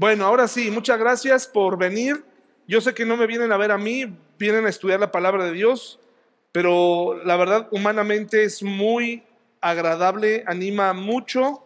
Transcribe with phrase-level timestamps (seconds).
[0.00, 2.22] Bueno, ahora sí, muchas gracias por venir.
[2.68, 5.44] Yo sé que no me vienen a ver a mí, vienen a estudiar la palabra
[5.44, 5.98] de Dios,
[6.52, 9.24] pero la verdad humanamente es muy
[9.60, 11.64] agradable, anima mucho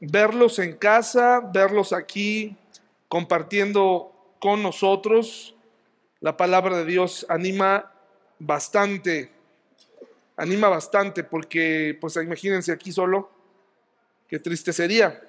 [0.00, 2.56] verlos en casa, verlos aquí
[3.08, 5.56] compartiendo con nosotros.
[6.20, 7.94] La palabra de Dios anima
[8.38, 9.32] bastante,
[10.36, 13.28] anima bastante porque, pues imagínense aquí solo,
[14.28, 15.27] qué triste sería.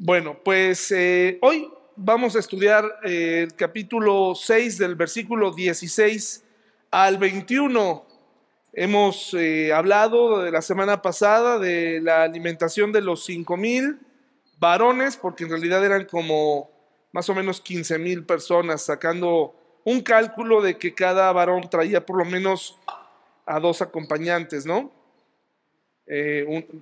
[0.00, 6.44] Bueno, pues eh, hoy vamos a estudiar eh, el capítulo 6 del versículo 16
[6.92, 8.06] al 21.
[8.74, 13.98] Hemos eh, hablado de la semana pasada de la alimentación de los 5 mil
[14.60, 16.70] varones, porque en realidad eran como
[17.10, 22.18] más o menos 15 mil personas, sacando un cálculo de que cada varón traía por
[22.18, 22.78] lo menos
[23.46, 24.92] a dos acompañantes, ¿no?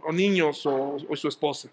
[0.05, 1.71] o niños o su esposa.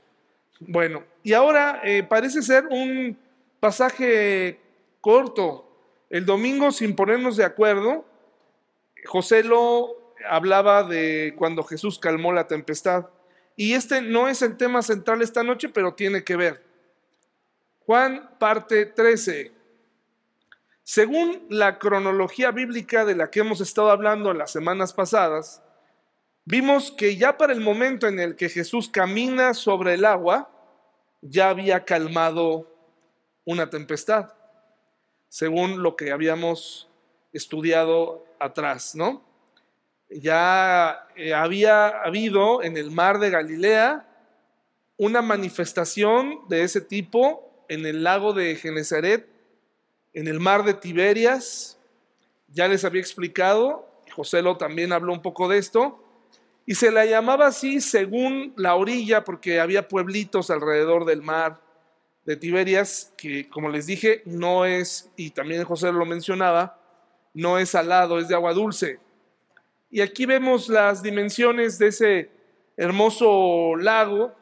[0.68, 3.18] Bueno, y ahora eh, parece ser un
[3.60, 4.60] pasaje
[5.02, 5.70] corto.
[6.10, 8.06] El domingo, sin ponernos de acuerdo,
[9.06, 13.08] José lo hablaba de cuando Jesús calmó la tempestad.
[13.56, 16.64] Y este no es el tema central esta noche, pero tiene que ver.
[17.86, 19.52] Juan parte 13.
[20.84, 25.62] Según la cronología bíblica de la que hemos estado hablando en las semanas pasadas,
[26.46, 30.50] vimos que ya para el momento en el que Jesús camina sobre el agua,
[31.24, 32.68] ya había calmado
[33.46, 34.34] una tempestad,
[35.30, 36.90] según lo que habíamos
[37.32, 39.24] estudiado atrás, ¿no?
[40.10, 44.06] Ya eh, había habido en el mar de Galilea
[44.98, 49.28] una manifestación de ese tipo en el lago de Genezaret,
[50.14, 51.80] en el mar de Tiberias,
[52.50, 56.03] ya les había explicado, José lo también habló un poco de esto,
[56.66, 61.60] y se la llamaba así según la orilla, porque había pueblitos alrededor del mar
[62.26, 66.80] de Tiberias, que como les dije, no es, y también José lo mencionaba,
[67.34, 69.00] no es salado, es de agua dulce.
[69.92, 72.32] Y aquí vemos las dimensiones de ese
[72.78, 74.34] hermoso lago,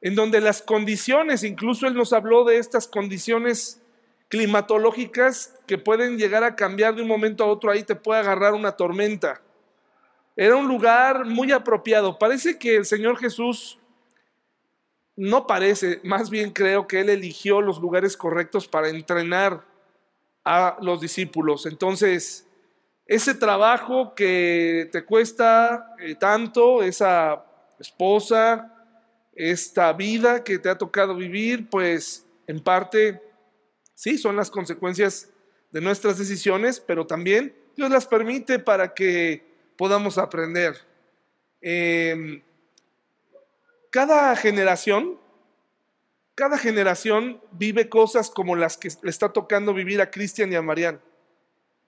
[0.00, 3.80] en donde las condiciones, incluso él nos habló de estas condiciones
[4.28, 8.54] climatológicas que pueden llegar a cambiar de un momento a otro, ahí te puede agarrar
[8.54, 9.40] una tormenta.
[10.36, 12.18] Era un lugar muy apropiado.
[12.18, 13.78] Parece que el Señor Jesús,
[15.14, 19.64] no parece, más bien creo que Él eligió los lugares correctos para entrenar
[20.44, 21.66] a los discípulos.
[21.66, 22.46] Entonces,
[23.06, 27.44] ese trabajo que te cuesta eh, tanto, esa
[27.78, 28.72] esposa,
[29.34, 33.20] esta vida que te ha tocado vivir, pues en parte,
[33.94, 35.30] sí, son las consecuencias
[35.70, 39.51] de nuestras decisiones, pero también Dios las permite para que
[39.82, 40.76] podamos aprender.
[41.60, 42.40] Em,
[43.90, 45.18] cada generación,
[46.36, 50.62] cada generación vive cosas como las que le está tocando vivir a Cristian y a
[50.62, 51.00] Marian.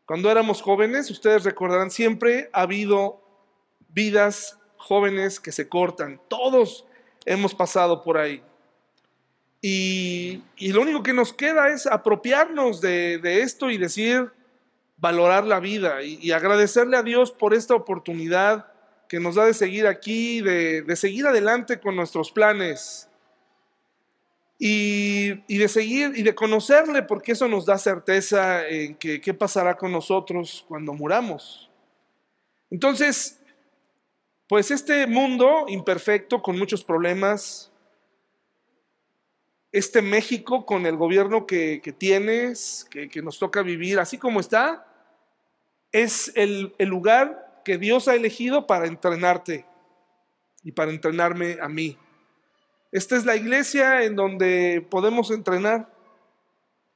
[0.06, 3.22] Cuando éramos jóvenes, ustedes recordarán, siempre ha habido
[3.90, 6.20] vidas jóvenes que se cortan.
[6.26, 6.86] Todos
[7.24, 8.42] hemos pasado por ahí.
[9.62, 14.32] Y, lo único que nos queda es apropiarnos de esto y decir,
[15.04, 18.72] valorar la vida y, agradecerle a Dios por esta oportunidad
[19.06, 23.06] que nos da de seguir aquí, de, seguir adelante con nuestros planes
[24.58, 29.92] y, de seguir y de conocerle, porque eso nos da certeza en qué pasará con
[29.92, 31.70] nosotros cuando muramos.
[32.70, 33.38] Entonces,
[34.48, 37.70] pues este mundo imperfecto, con muchos problemas,
[39.70, 44.86] este México con el gobierno que, tienes, que, nos toca vivir, así como está,
[45.94, 49.64] es el, lugar que Dios ha elegido para entrenarte
[50.64, 51.96] y para entrenarme a mí.
[52.90, 55.88] Esta es la iglesia en donde podemos entrenar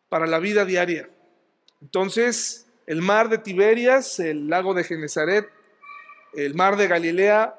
[0.08, 1.08] para la vida diaria.
[1.80, 5.48] Entonces, el mar de Tiberias, el lago de Genezaret,
[6.34, 7.56] el mar de Galilea,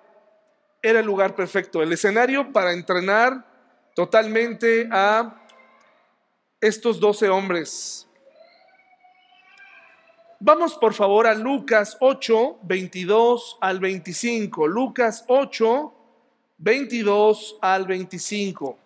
[0.81, 3.45] era el lugar perfecto, el escenario para entrenar
[3.95, 5.41] totalmente a
[6.59, 8.08] estos doce hombres
[10.41, 14.67] Vamos por favor a Lucas 8, 22 al 25.
[14.67, 15.93] Lucas 8,
[16.59, 18.77] 22 al 25.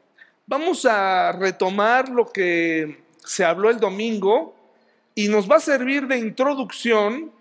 [0.48, 4.56] Vamos a retomar lo que se habló el domingo
[5.14, 7.32] y nos va a servir de introducción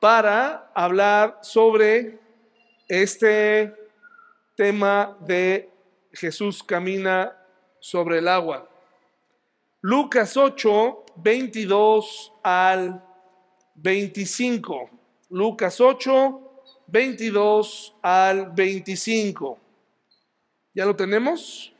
[0.00, 2.18] para hablar sobre
[2.88, 3.74] este
[4.56, 5.68] tema de
[6.12, 7.36] Jesús camina
[7.78, 8.70] sobre el agua.
[9.82, 13.13] Lucas 8, 22 al 25.
[15.30, 19.58] Lucas 8, 22 al 25.
[20.74, 21.74] ¿Ya lo tenemos?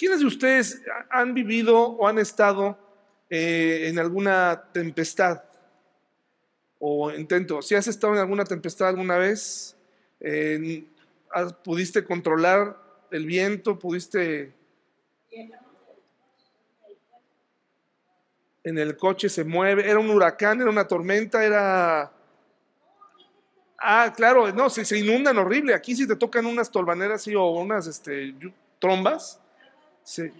[0.00, 0.80] ¿quiénes de ustedes
[1.10, 2.78] han vivido o han estado
[3.28, 5.44] eh, en alguna tempestad?
[6.78, 9.76] O intento, si has estado en alguna tempestad alguna vez,
[11.62, 12.78] ¿pudiste controlar
[13.10, 13.78] el viento?
[13.78, 14.54] ¿Pudiste...
[18.62, 22.12] En el coche se mueve, era un huracán, era una tormenta, era...
[23.78, 25.74] Ah, claro, no, se, se inundan horrible.
[25.74, 28.34] Aquí si te tocan unas tolvaneras o unas este,
[28.78, 29.40] trombas,
[30.02, 30.30] sí.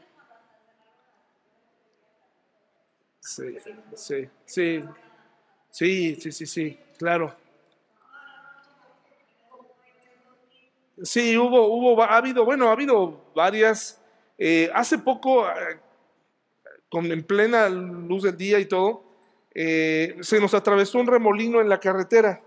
[3.21, 3.57] Sí,
[3.95, 4.85] sí, sí,
[5.71, 7.35] sí, sí, sí, sí, claro.
[11.03, 14.01] Sí, hubo, hubo, ha habido, bueno, ha habido varias.
[14.37, 15.79] Eh, hace poco, eh,
[16.91, 19.05] con, en plena luz del día y todo,
[19.55, 22.43] eh, se nos atravesó un remolino en la carretera.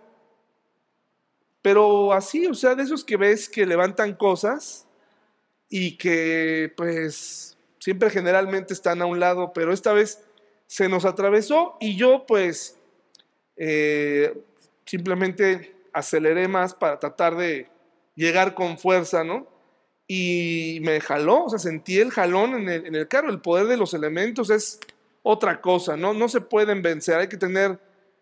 [1.61, 4.85] Pero así, o sea, de esos que ves que levantan cosas
[5.69, 10.23] y que pues siempre generalmente están a un lado, pero esta vez
[10.67, 12.77] se nos atravesó y yo pues
[14.85, 17.67] simplemente aceleré más para tratar de
[18.15, 19.47] llegar con fuerza, ¿no?
[20.07, 23.29] Y me jaló, o sea, sentí el jalón en el, el carro.
[23.29, 24.79] El poder de los elementos es
[25.23, 26.13] otra cosa, ¿no?
[26.13, 27.79] No se pueden vencer, hay que tener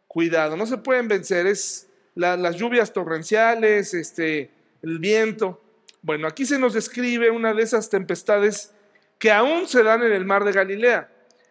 [0.07, 4.51] cuidado, no se pueden vencer, es las lluvias torrenciales, este,
[4.81, 5.61] el viento.
[6.01, 8.73] Bueno, aquí se nos describe una de esas tempestades
[9.17, 11.09] que aún se dan en el mar de Galilea.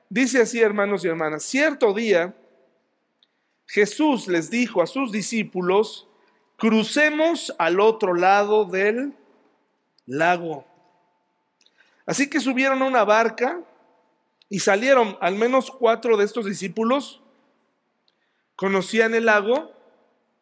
[0.09, 2.35] Dice así, hermanos y hermanas, cierto día
[3.67, 6.09] Jesús les dijo a sus discípulos,
[6.57, 9.15] crucemos al otro lado del
[10.11, 10.65] lago.
[12.07, 13.61] Así que subieron a una barca
[14.49, 17.23] y salieron al menos cuatro de estos discípulos.
[18.57, 19.73] Conocían el lago,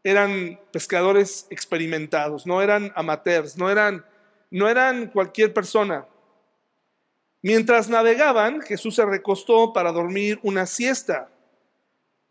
[0.03, 4.05] eran pescadores experimentados, no eran amateurs, no eran,
[4.51, 6.07] no eran cualquier persona.
[7.43, 11.31] Mientras navegaban, Jesús se recostó para dormir una siesta.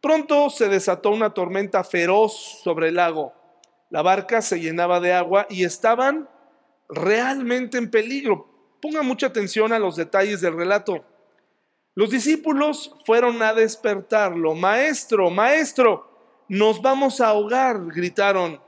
[0.02, 3.38] Pronto se desató una tormenta feroz sobre el lago
[3.90, 6.30] la barca se llenaba de agua y estaban
[6.90, 8.48] realmente en peligro.
[8.82, 11.04] Ponga mucha atención a los detalles del relato.
[11.96, 14.54] Los discípulos fueron a despertarlo.
[14.54, 18.62] Maestro, maestro, nos vamos a ahogar, gritaron.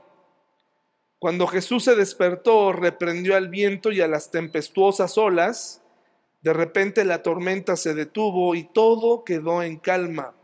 [1.18, 5.82] Cuando Jesús se despertó, reprendió al viento y a las tempestuosas olas.
[6.40, 10.34] De repente la tormenta se detuvo y todo quedó en calma.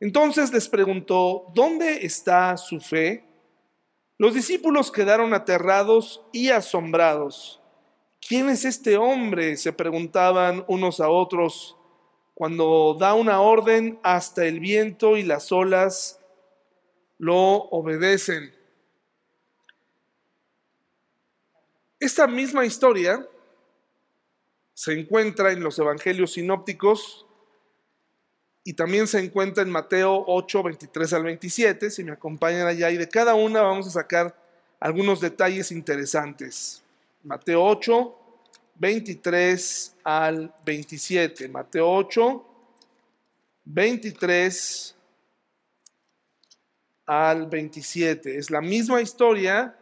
[0.00, 3.27] Entonces les preguntó, ¿dónde está su fe?
[4.18, 7.60] Los discípulos quedaron aterrados y asombrados.
[8.20, 9.56] ¿Quién es este hombre?
[9.56, 11.76] se preguntaban unos a otros.
[12.34, 16.20] Cuando da una orden, hasta el viento y las olas
[17.18, 18.52] lo obedecen.
[22.00, 23.24] Esta misma historia
[24.74, 27.27] se encuentra en los evangelios sinópticos
[28.68, 31.90] y también se encuentra en Mateo 8, 23 al 27.
[31.90, 34.36] Si me acompañan allá, y de cada una vamos a sacar
[34.78, 36.82] algunos detalles interesantes.
[37.24, 38.14] Mateo 8,
[38.74, 41.48] 23 al 27.
[41.48, 42.44] Mateo 8,
[43.64, 44.94] 23
[47.06, 48.36] al 27.
[48.36, 49.74] Es la misma historia,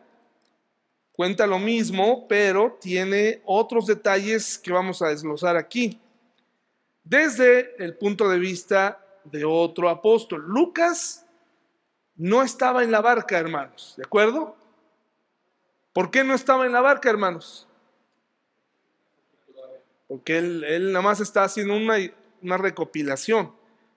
[1.11, 5.99] cuenta lo mismo, pero tiene otros detalles que vamos a desglosar aquí
[7.07, 10.45] desde el punto de vista de otro apóstol.
[10.47, 11.25] Lucas
[12.17, 14.57] no estaba en la barca, hermanos, ¿de acuerdo?
[15.93, 17.69] ¿Por qué no estaba en la barca, hermanos?
[20.09, 21.97] Porque él, nada más está haciendo una,
[22.43, 23.53] una, recopilación.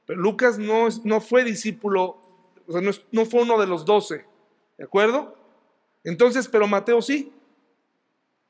[0.06, 2.22] Pero Lucas no, no fue discípulo,
[2.68, 4.26] o sea, no, no fue uno de los doce,
[4.78, 5.36] ¿de acuerdo?
[6.04, 7.34] Entonces, pero Mateo sí.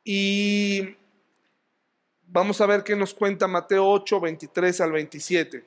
[0.04, 0.96] Y
[2.32, 5.66] Vamos a ver qué nos cuenta Mateo 8, 23 al 27.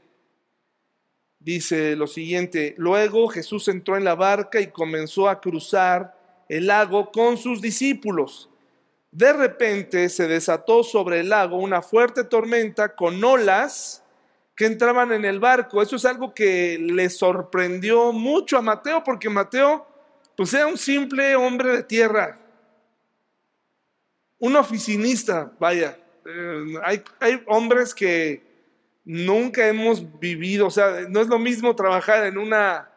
[1.40, 6.16] Dice lo siguiente, luego Jesús entró en la barca y comenzó a cruzar
[6.49, 8.49] el lago con sus discípulos.
[9.11, 14.04] De repente se desató sobre el lago una fuerte tormenta con olas
[14.54, 15.83] que entraban en el barco.
[15.83, 19.85] Eso es algo que le sorprendió mucho a Mateo porque Mateo
[20.37, 22.38] pues era un simple hombre de tierra,
[24.38, 25.99] un oficinista, vaya.
[26.26, 28.43] Eh, hay, hay hombres que
[29.05, 32.88] nunca hemos vivido, o sea, no es lo mismo trabajar en una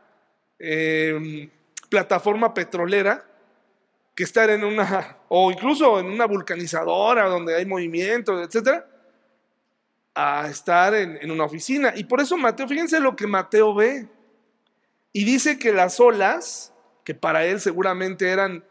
[0.60, 1.50] em,
[1.90, 3.26] plataforma petrolera
[4.14, 8.88] que estar en una, o incluso en una vulcanizadora donde hay movimiento, etcétera,
[10.14, 11.92] a estar en, en, una oficina.
[11.96, 14.08] Y por eso Mateo, fíjense lo que Mateo ve.
[15.12, 18.64] Y dice que las olas, que para él seguramente eran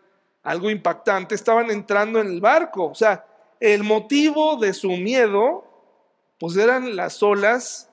[0.43, 2.87] algo impactante, estaban entrando en el barco.
[2.87, 3.27] O sea,
[3.61, 5.65] el motivo de su miedo,
[6.39, 7.91] pues eran las olas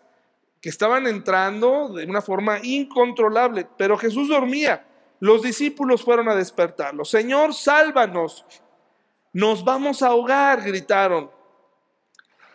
[0.62, 4.86] que estaban entrando de una forma incontrolable, pero Jesús dormía.
[5.20, 7.06] Los discípulos fueron a despertarlo.
[7.06, 8.46] Señor, sálvanos.
[9.34, 11.32] Nos vamos a ahogar, gritaron.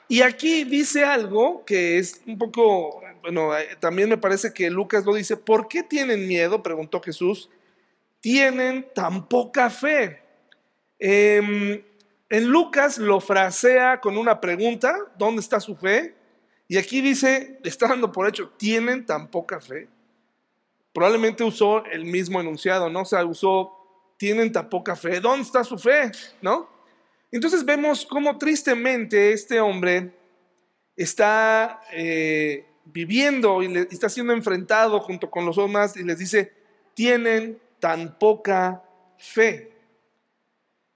[0.08, 5.04] Y aquí dice algo que es un poco, bueno, eh, también me parece que Lucas
[5.04, 6.62] lo dice, ¿por qué tienen miedo?
[6.62, 7.50] Preguntó Jesús.
[8.20, 10.22] Tienen tan poca fe.
[10.98, 11.82] Em,
[12.28, 16.14] en Lucas lo frasea con una pregunta, ¿dónde está su fe?
[16.68, 19.88] Y aquí dice, está dando por hecho, tienen tan poca fe.
[20.92, 23.02] Probablemente usó el mismo enunciado, ¿no?
[23.02, 23.72] O sea, usó,
[24.16, 25.20] tienen tan poca fe.
[25.20, 26.10] ¿Dónde está su fe?
[26.40, 26.68] ¿No?
[27.30, 30.10] Entonces vemos cómo tristemente este hombre
[30.96, 36.52] está eh, viviendo y le, está siendo enfrentado junto con los demás y les dice,
[36.94, 38.82] tienen tan poca
[39.18, 39.75] fe.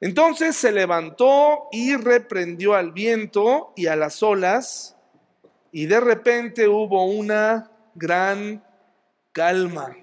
[0.00, 4.97] Entonces se levantó y reprendió al viento y a las olas,
[5.73, 8.64] y de repente hubo una gran
[9.33, 9.97] calma.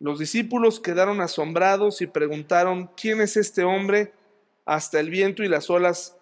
[0.00, 4.12] Los discípulos quedaron asombrados y preguntaron, ¿quién es este hombre?
[4.64, 6.16] Hasta el viento y las olas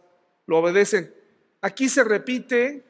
[0.46, 1.14] lo obedecen.
[1.62, 2.84] Aquí se repite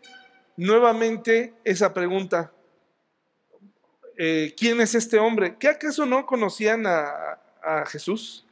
[0.56, 2.52] nuevamente esa pregunta.
[4.18, 5.56] Eh, ¿Quién es este hombre?
[5.58, 8.44] ¿Qué acaso no conocían a, a Jesús?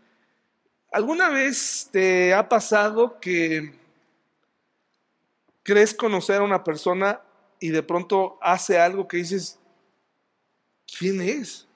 [0.90, 3.74] ¿Alguna vez te ha pasado que
[5.62, 7.20] crees conocer a una persona
[7.60, 9.58] y de pronto hace algo que dices,
[10.98, 11.66] ¿quién es?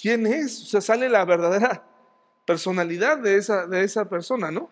[0.00, 0.62] ¿Quién es?
[0.62, 1.84] O sea, sale la verdadera
[2.46, 4.70] personalidad de esa, de esa persona, ¿no?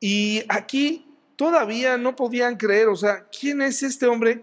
[0.00, 1.06] Y aquí
[1.36, 4.42] todavía no podían creer, o sea, ¿quién es este hombre?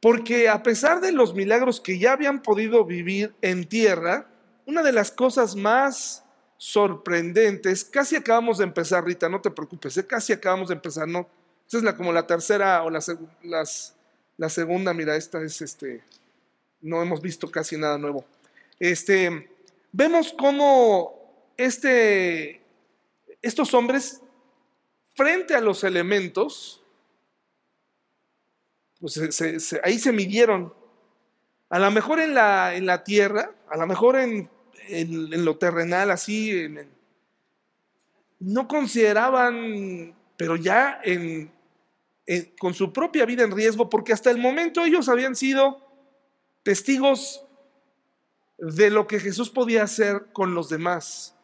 [0.00, 4.31] Porque a pesar de los milagros que ya habían podido vivir en tierra,
[4.66, 6.24] una de las cosas más
[6.56, 10.06] sorprendentes, casi acabamos de empezar, Rita, no te preocupes, ¿eh?
[10.06, 11.28] casi acabamos de empezar, ¿no?
[11.64, 16.02] Esta es la, como la tercera o la segunda, mira, esta es este,
[16.80, 18.24] no hemos visto casi nada nuevo.
[18.78, 19.50] Este,
[19.92, 21.22] vemos cómo
[21.56, 22.60] este,
[23.40, 24.20] estos hombres,
[25.14, 26.82] frente a los elementos,
[29.00, 29.20] pues
[29.82, 30.72] ahí se midieron
[31.70, 34.50] a lo mejor en la, en la tierra, a lo mejor en,
[34.88, 36.68] lo terrenal, así,
[38.38, 41.50] no consideraban, pero ya en,
[42.58, 45.80] con su propia vida en riesgo, porque hasta el momento ellos habían sido
[46.62, 47.46] testigos
[48.58, 51.34] de lo que Jesús podía hacer con los demás.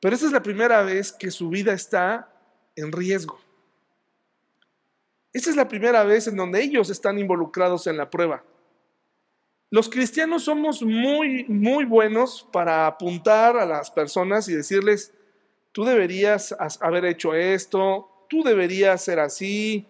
[0.00, 2.32] Pero esta es la primera vez que su vida está
[2.76, 3.40] en riesgo.
[5.32, 8.44] Esta es la primera vez en donde ellos están involucrados en la prueba.
[9.70, 15.12] Los cristianos somos muy, muy buenos para apuntar a las personas y decirles,
[15.72, 19.86] tú deberías haber hecho esto, tú deberías ser así,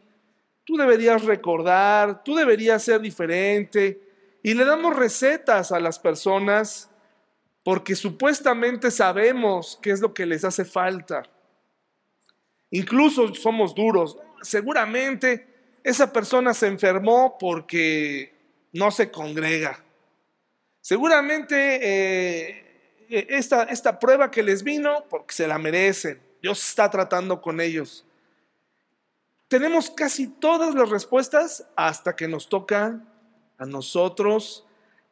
[0.64, 4.00] tú deberías recordar, tú deberías ser diferente.
[4.42, 6.90] Y le damos recetas a las personas
[7.62, 11.24] porque supuestamente sabemos qué es lo que les hace falta.
[12.70, 14.16] Incluso somos duros.
[14.40, 18.35] Seguramente esa persona se enfermó porque
[18.76, 19.82] no se congrega.
[20.80, 27.40] Seguramente eh, esta, esta prueba que les vino, porque se la merecen, Dios está tratando
[27.40, 28.04] con ellos.
[29.48, 33.00] Tenemos casi todas las respuestas hasta que nos toca
[33.58, 34.66] a nosotros,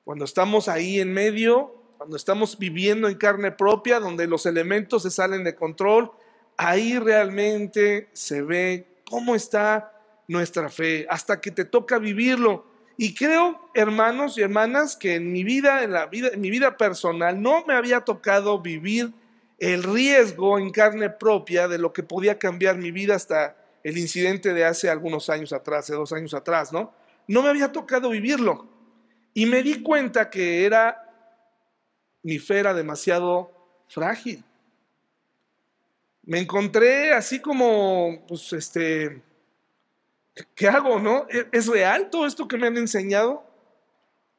[0.05, 5.11] cuando estamos ahí en medio, cuando estamos viviendo en carne propia, donde los elementos se
[5.11, 6.13] salen de control,
[6.57, 9.93] ahí realmente se ve cómo está
[10.29, 12.74] nuestra fe, hasta que te toca vivirlo.
[12.97, 16.77] Y creo, hermanos y hermanas, que en mi vida, en la vida, en mi vida
[16.77, 19.13] personal, no me había tocado vivir
[19.59, 24.55] el riesgo en carne propia de lo que podía cambiar mi vida hasta el incidente
[24.55, 26.93] de hace algunos años atrás, de dos años atrás, ¿no?
[27.27, 28.69] No me había tocado vivirlo.
[29.33, 31.11] Y me di cuenta que era,
[32.23, 33.51] mi fe era demasiado
[33.89, 34.45] frágil.
[36.23, 39.21] Me encontré así como, pues, este,
[40.55, 41.27] ¿qué hago, no?
[41.31, 43.45] ¿E-, ¿Es real todo esto que me han enseñado?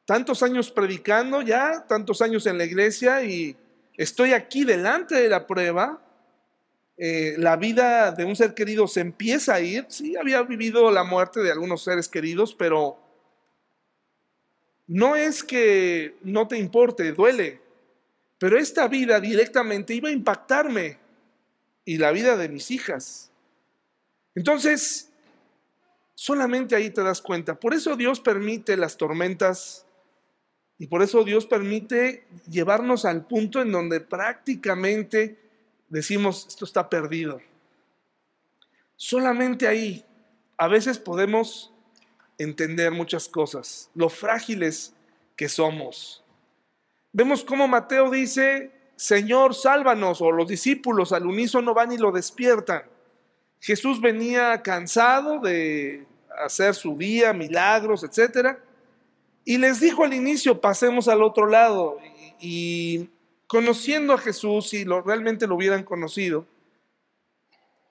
[0.06, 3.56] Tantos años predicando ya, tantos años en la iglesia y
[3.98, 6.02] estoy aquí delante de la prueba.
[6.98, 9.86] Eh, la vida de un ser querido se empieza a ir.
[9.90, 13.00] Sí, había vivido la muerte de algunos seres queridos, pero
[14.88, 17.62] no es que no te importe, duele.
[18.38, 21.00] Pero esta vida directamente iba a impactarme
[21.84, 23.32] y la vida de mis hijas.
[24.36, 25.10] Entonces,
[26.16, 27.60] Solamente ahí te das cuenta.
[27.60, 29.86] Por eso Dios permite las tormentas
[30.78, 35.40] Y por eso Dios permite llevarnos al punto en donde prácticamente
[35.88, 37.40] decimos, esto está perdido.
[38.98, 40.04] Solamente ahí
[40.58, 41.74] a veces podemos
[42.38, 44.94] entender muchas cosas, lo frágiles
[45.38, 46.24] que somos.
[47.14, 52.84] Vemos cómo Mateo dice, Señor, sálvanos, o los discípulos al unísono van y lo despiertan.
[53.66, 56.06] Jesús venía cansado de
[56.38, 58.60] hacer su día, milagros, etc.
[59.44, 61.98] Y les dijo al inicio, pasemos al otro lado.
[62.40, 63.10] Y,
[63.48, 66.46] conociendo a Jesús, si realmente lo hubieran conocido,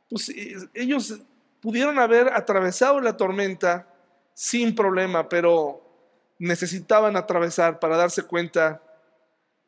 [0.09, 1.19] pues eh, ellos
[1.61, 3.89] pudieron haber atravesado la tormenta
[4.33, 5.83] sin problema, pero
[6.39, 8.81] necesitaban atravesar para darse cuenta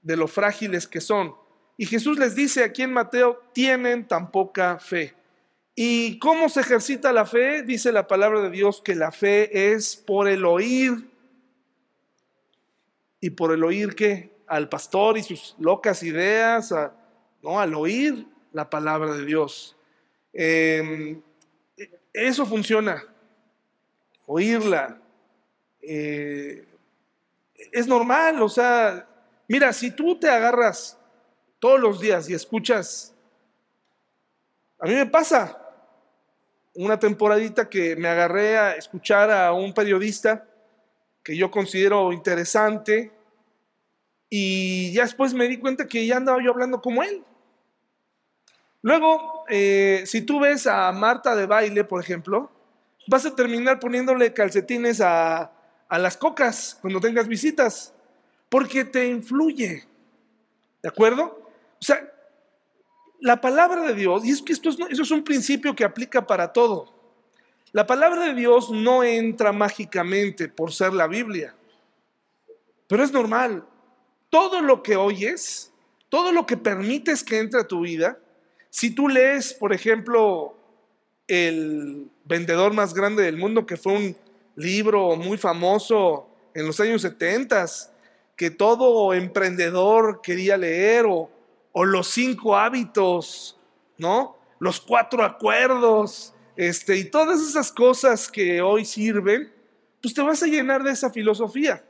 [0.03, 1.35] de lo frágiles que son.
[1.77, 5.13] Y Jesús les dice aquí en Mateo, tienen tan poca fe.
[5.79, 7.63] ¿Y cómo se ejercita la fe?
[7.63, 11.11] Dice la palabra de Dios que la fe es por el oír.
[13.21, 14.31] ¿Y por el oír qué?
[14.47, 16.75] Al pastor y sus locas ideas,
[17.43, 19.77] no, al oír la palabra de Dios.
[20.33, 21.21] Em,
[22.11, 23.05] eso funciona,
[24.25, 24.99] oírla.
[25.83, 26.67] Eh,
[27.71, 29.07] es normal, o sea,
[29.47, 30.99] mira, si tú te agarras
[31.59, 33.15] todos los días y escuchas,
[34.79, 35.66] a mí me pasa,
[36.77, 40.47] una temporadita que me agarré a escuchar a un periodista
[41.23, 43.13] que yo considero interesante
[44.29, 47.25] y ya después me di cuenta que ya andaba yo hablando como él.
[48.83, 52.51] Luego, eh, si tú ves a Marta de baile, por ejemplo,
[53.09, 55.53] vas a terminar poniéndole calcetines a,
[55.89, 57.95] a las cocas cuando tengas visitas,
[58.49, 59.85] porque te influye.
[60.83, 61.51] ¿De acuerdo?
[61.81, 62.13] O sea,
[63.27, 66.95] la palabra de Dios, y es que esto es, un principio que aplica para todo.
[67.73, 71.53] La palabra de Dios no entra mágicamente por ser la Biblia,
[72.87, 73.67] pero es normal.
[74.31, 75.73] Todo lo que oyes,
[76.09, 78.17] todo lo que permites que entre a tu vida,
[78.71, 80.55] si tú lees, por ejemplo,
[81.27, 84.17] El vendedor más grande del mundo, que fue un
[84.55, 87.67] libro muy famoso en los años 70,
[88.37, 91.29] que todo emprendedor quería leer, o
[91.79, 93.61] o los cinco hábitos,
[93.99, 94.39] ¿no?
[94.59, 99.53] Los cuatro acuerdos, este, y todas esas cosas que hoy sirven,
[100.01, 101.85] pues te vas a llenar de esa filosofía.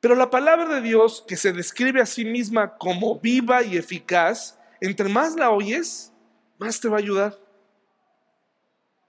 [0.00, 4.58] Pero la palabra de Dios, que se describe a sí misma como viva y eficaz,
[4.82, 6.12] entre más la oyes,
[6.58, 7.38] más te va a ayudar.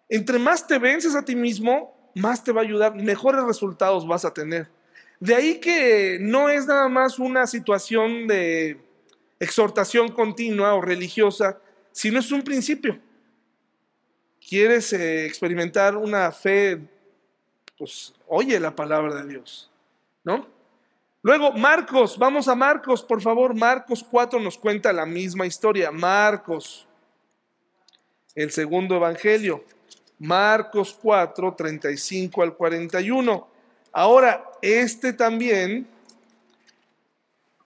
[0.07, 4.23] Entre más te vences a ti mismo, más te va a ayudar, mejores resultados vas
[4.23, 4.69] a tener.
[5.19, 8.84] De ahí que no es nada más una situación de
[9.39, 11.59] exhortación continua o religiosa,
[11.91, 12.99] si no es un principio.
[14.47, 16.79] ¿Quieres eh, experimentar una fe?
[17.77, 19.71] Pues oye la palabra de Dios,
[20.23, 20.47] ¿no?
[21.25, 23.55] Luego, Marcos, vamos a Marcos, por favor.
[23.55, 25.89] Marcos 4 nos cuenta la misma historia.
[25.91, 26.87] Marcos,
[28.35, 29.65] el segundo evangelio.
[30.19, 33.47] Marcos 4, 35 al 41.
[33.91, 35.87] Ahora, este también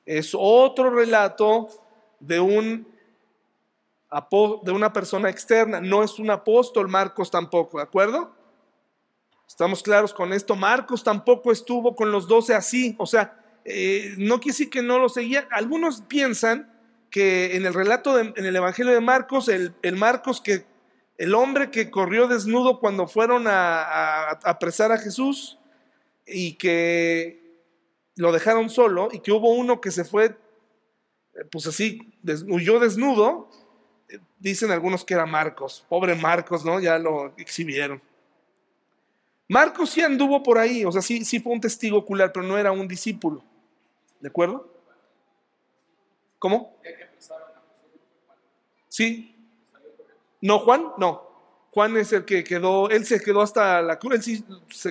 [0.09, 1.67] es otro relato
[2.19, 2.87] de, un,
[4.63, 8.33] de una persona externa, no es un apóstol Marcos tampoco, ¿de acuerdo?
[9.47, 10.55] Estamos claros con esto.
[10.55, 15.09] Marcos tampoco estuvo con los doce así, o sea, eh, no decir que no lo
[15.09, 15.47] seguía.
[15.51, 16.73] Algunos piensan
[17.11, 20.65] que en el relato, en el Evangelio de Marcos, el, Marcos que,
[21.19, 25.59] el hombre que corrió desnudo cuando fueron a, a apresar a Jesús
[26.25, 27.38] y que
[28.19, 32.13] lo dejaron solo y que hubo uno que se fue, eh, pues así,
[32.49, 33.49] huyó desnudo,
[34.09, 36.81] eh, dicen algunos que era Marcos, pobre Marcos, ¿no?
[36.81, 38.01] Ya lo exhibieron.
[39.47, 42.57] Marcos sí anduvo por ahí, o sea, sí, sí fue un testigo ocular, pero no
[42.57, 43.41] era un discípulo.
[44.19, 44.69] ¿De acuerdo?
[46.39, 46.75] ¿Cómo?
[48.89, 49.33] Sí.
[50.41, 51.23] No, Juan, no.
[51.71, 54.45] Juan es el que quedó, él se quedó hasta la cruz, él sí,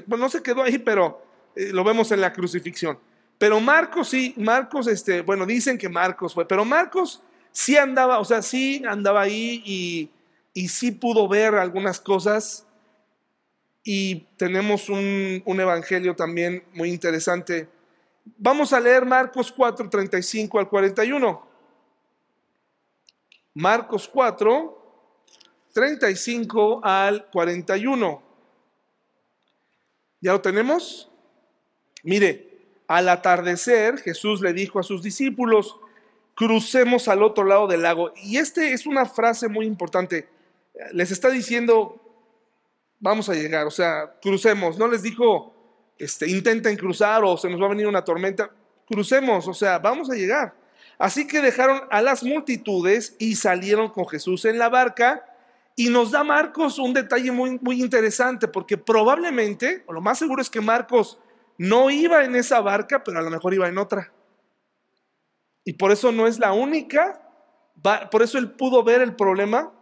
[0.06, 1.22] bueno, no se quedó ahí, pero
[1.54, 2.98] eh, lo vemos en la crucifixión.
[3.38, 7.22] Pero Marcos sí, Marcos, este, bueno, dicen que Marcos fue, pero Marcos
[7.52, 10.10] sí andaba, o sea, sí andaba ahí y,
[10.52, 12.66] y sí pudo ver algunas cosas.
[13.84, 17.68] Y tenemos un, un evangelio también muy interesante.
[18.36, 21.48] Vamos a leer Marcos 4, 35 al 41.
[23.54, 24.78] Marcos 4,
[25.72, 28.22] 35 al 41.
[30.20, 31.08] ¿Ya lo tenemos?
[32.02, 32.47] Mire,
[32.88, 35.76] al atardecer, Jesús le dijo a sus discípulos,
[36.34, 38.12] crucemos al otro lado del lago.
[38.16, 40.26] Y este es una frase muy importante.
[40.92, 42.00] Les está diciendo,
[42.98, 44.78] vamos a llegar, o sea, crucemos.
[44.78, 45.54] No les dijo,
[45.98, 48.50] este, intenten cruzar o se nos va a venir una tormenta,
[48.86, 50.54] crucemos, o sea, vamos a llegar.
[50.98, 55.24] Así que dejaron a las multitudes y salieron con Jesús en la barca.
[55.76, 60.42] Y nos da Marcos un detalle muy, muy interesante, porque probablemente, o lo más seguro
[60.42, 61.18] es que Marcos
[61.58, 64.12] no iba en esa barca, pero a lo mejor iba en otra.
[65.64, 67.20] Y por eso no es la única,
[68.10, 69.72] por eso él pudo ver el problema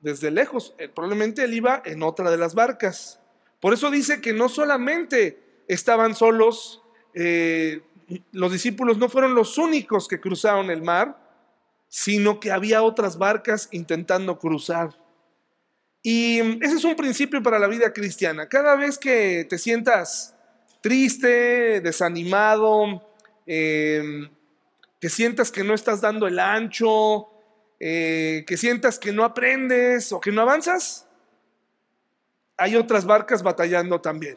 [0.00, 0.74] desde lejos.
[0.78, 3.18] Eh, probablemente él iba en otra de las barcas.
[3.58, 6.82] Por eso dice que no solamente estaban solos,
[7.14, 7.82] eh,
[8.32, 11.18] los discípulos no fueron los únicos que cruzaron el mar,
[11.88, 14.94] sino que había otras barcas intentando cruzar.
[16.02, 18.48] Y ese es un principio para la vida cristiana.
[18.48, 20.37] Cada vez que te sientas
[20.80, 23.02] triste, desanimado,
[23.46, 24.28] eh,
[25.00, 27.28] que sientas que no estás dando el ancho,
[27.80, 31.06] eh, que sientas que no aprendes o que no avanzas,
[32.56, 34.36] hay otras barcas batallando también.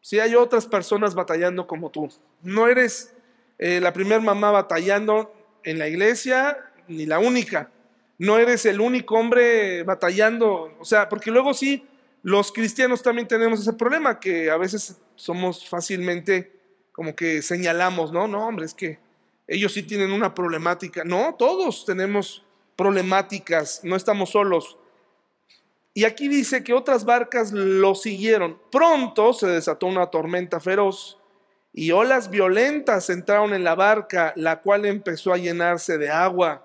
[0.00, 2.08] Sí, hay otras personas batallando como tú.
[2.42, 3.14] No eres
[3.58, 6.56] eh, la primera mamá batallando en la iglesia,
[6.88, 7.70] ni la única.
[8.16, 10.74] No eres el único hombre batallando.
[10.80, 11.86] O sea, porque luego sí,
[12.22, 16.52] los cristianos también tenemos ese problema, que a veces somos fácilmente
[16.92, 18.98] como que señalamos, no, no, hombre, es que
[19.46, 21.02] ellos sí tienen una problemática.
[21.04, 22.44] No, todos tenemos
[22.76, 24.76] problemáticas, no estamos solos.
[25.92, 28.60] Y aquí dice que otras barcas lo siguieron.
[28.70, 31.18] Pronto se desató una tormenta feroz
[31.72, 36.64] y olas violentas entraron en la barca, la cual empezó a llenarse de agua.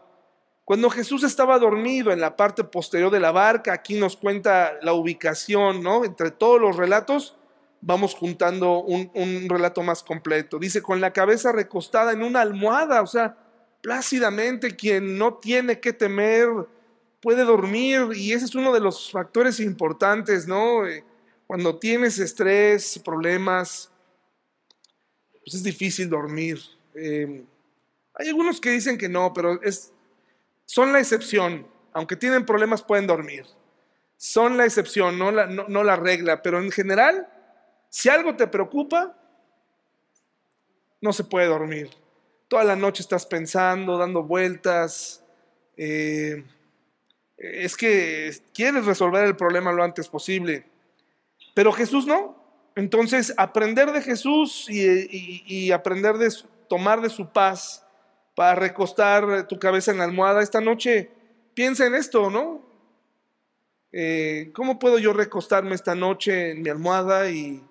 [0.65, 4.93] Cuando Jesús estaba dormido en la parte posterior de la barca, aquí nos cuenta la
[4.93, 6.03] ubicación, ¿no?
[6.03, 7.37] Entre todos los relatos,
[7.81, 10.57] vamos juntando un, relato más completo.
[10.57, 13.37] Dice, con la cabeza recostada en una almohada, o sea,
[13.81, 16.49] plácidamente, quien no tiene que temer
[17.21, 20.87] puede dormir y ese es uno de los factores importantes, ¿no?
[20.87, 21.03] Eh,
[21.45, 23.91] cuando tienes estrés, problemas,
[25.43, 26.59] pues es difícil dormir.
[26.95, 27.45] Eh,
[28.15, 29.91] hay algunos que dicen que no, pero es,
[30.65, 31.67] son la excepción.
[31.93, 33.45] Aunque tienen problemas, pueden dormir.
[34.17, 36.41] Son la excepción, no la, regla.
[36.41, 37.27] Pero en general,
[37.89, 39.17] si algo te preocupa,
[41.01, 41.89] no se puede dormir.
[42.47, 45.23] Toda la noche estás pensando, dando vueltas.
[45.77, 46.43] Eh,
[47.37, 50.65] es que quieres resolver el problema lo antes posible.
[51.53, 52.43] Pero Jesús no.
[52.75, 56.29] Entonces, aprender de Jesús y, aprender de
[56.67, 57.84] tomar de su paz
[58.35, 61.09] para recostar tu cabeza en la almohada esta noche,
[61.53, 62.61] piensa en esto, ¿no?
[63.91, 67.63] Eh, ¿Cómo puedo yo recostarme esta noche en mi almohada y,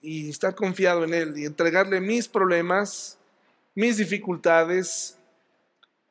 [0.00, 3.18] y estar confiado en Él y entregarle mis problemas,
[3.74, 5.18] mis dificultades?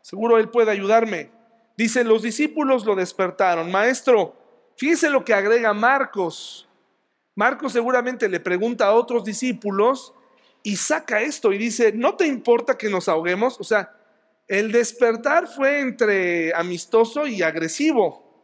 [0.02, 1.32] Seguro Él puede ayudarme.
[1.78, 3.72] Dice, los discípulos lo despertaron.
[3.72, 4.36] Maestro,
[4.76, 6.68] fíjese lo que agrega Marcos.
[7.36, 10.14] Marcos seguramente le pregunta a otros discípulos
[10.68, 13.58] y saca esto y dice, ¿no te importa que nos ahoguemos?
[13.58, 13.96] O sea,
[14.50, 18.44] el despertar fue entre amistoso y agresivo.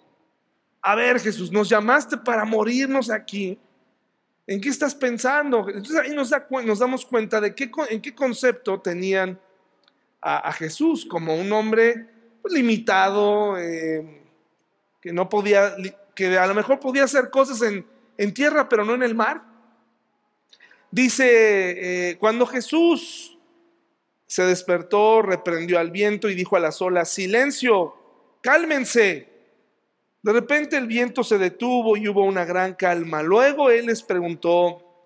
[0.81, 3.59] A ver, Jesús, nos llamaste para morirnos aquí.
[4.47, 5.67] ¿En qué estás pensando?
[5.67, 6.29] Entonces ahí nos,
[6.79, 9.37] damos cuenta de qué, en qué concepto tenían
[10.21, 12.07] a Jesús como un hombre
[12.41, 14.23] pues, limitado, eh,
[15.01, 15.75] que no podía,
[16.15, 17.85] que a lo mejor podía hacer cosas en,
[18.17, 19.52] en tierra, pero no en el mar.
[20.93, 23.37] Dice, eh, cuando Jesús
[24.27, 27.95] se despertó, reprendió al viento y dijo a las olas, silencio,
[28.41, 29.27] cálmense.
[30.21, 33.23] De repente el viento se detuvo y hubo una gran calma.
[33.23, 35.05] Luego él les preguntó,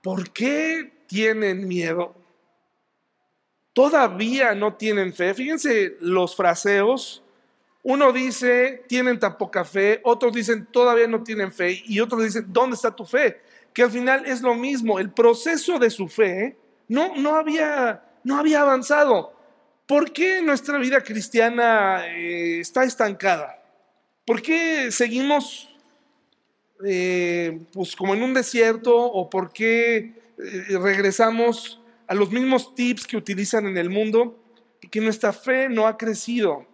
[0.00, 2.14] ¿por qué tienen miedo?
[3.72, 5.34] todavía no tienen fe.
[5.34, 7.22] Fíjense los fraseos.
[7.82, 12.44] Uno dice, tienen tan poca fe, otros dicen, todavía no tienen fe, y otros dicen,
[12.48, 13.40] ¿dónde está tu fe?
[13.72, 16.56] Que al final es lo mismo, el proceso de su fe
[16.88, 19.32] no, no, había, no había avanzado.
[19.86, 23.62] ¿Por qué nuestra vida cristiana eh, está estancada?
[24.24, 25.68] ¿Por qué seguimos
[26.84, 29.96] eh, pues como en un desierto o por qué
[30.38, 34.36] eh, regresamos a los mismos tips que utilizan en el mundo,
[34.90, 36.66] que nuestra fe no ha crecido.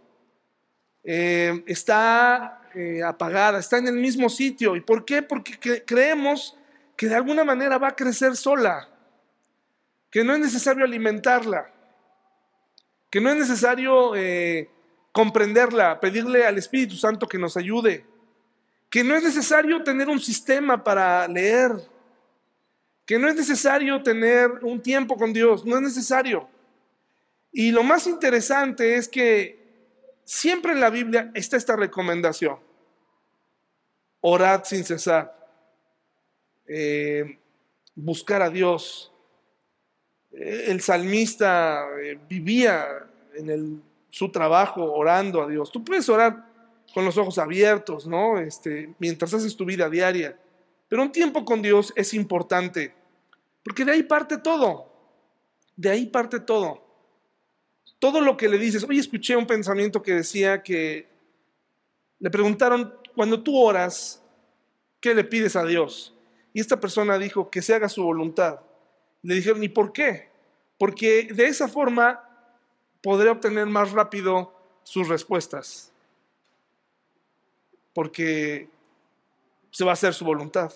[1.04, 4.76] Eh, está eh, apagada, está en el mismo sitio.
[4.76, 5.22] ¿Y por qué?
[5.22, 6.56] Porque creemos
[6.96, 8.88] que de alguna manera va a crecer sola,
[10.10, 11.70] que no es necesario alimentarla,
[13.10, 14.70] que no es necesario eh,
[15.12, 18.06] comprenderla, pedirle al Espíritu Santo que nos ayude,
[18.90, 21.72] que no es necesario tener un sistema para leer,
[23.04, 26.48] que no es necesario tener un tiempo con Dios, no es necesario.
[27.52, 29.66] Y lo más interesante es que
[30.24, 31.76] siempre en la Biblia está esta
[37.96, 39.12] buscar a Dios.
[40.30, 45.72] El salmista eh, vivía en su trabajo orando a Dios.
[45.72, 46.46] Tú puedes orar
[46.92, 48.38] con los ojos abiertos, ¿no?
[48.38, 50.38] Este, mientras haces tu vida diaria.
[50.88, 52.94] Pero un tiempo con Dios es importante,
[53.64, 54.92] porque de ahí parte todo.
[55.74, 56.82] De ahí parte todo.
[57.98, 61.08] Todo lo que le dices, hoy escuché un pensamiento que decía que
[62.18, 64.22] le preguntaron, cuando tú oras,
[65.00, 66.15] ¿qué le pides a Dios?
[66.56, 68.60] Y esta persona dijo que se haga su voluntad.
[69.20, 70.30] Le dijeron, ¿y por qué?
[70.78, 72.26] Porque de esa forma
[73.02, 75.92] podré obtener más rápido sus respuestas.
[77.92, 78.70] Porque
[79.70, 80.72] se va a hacer su voluntad.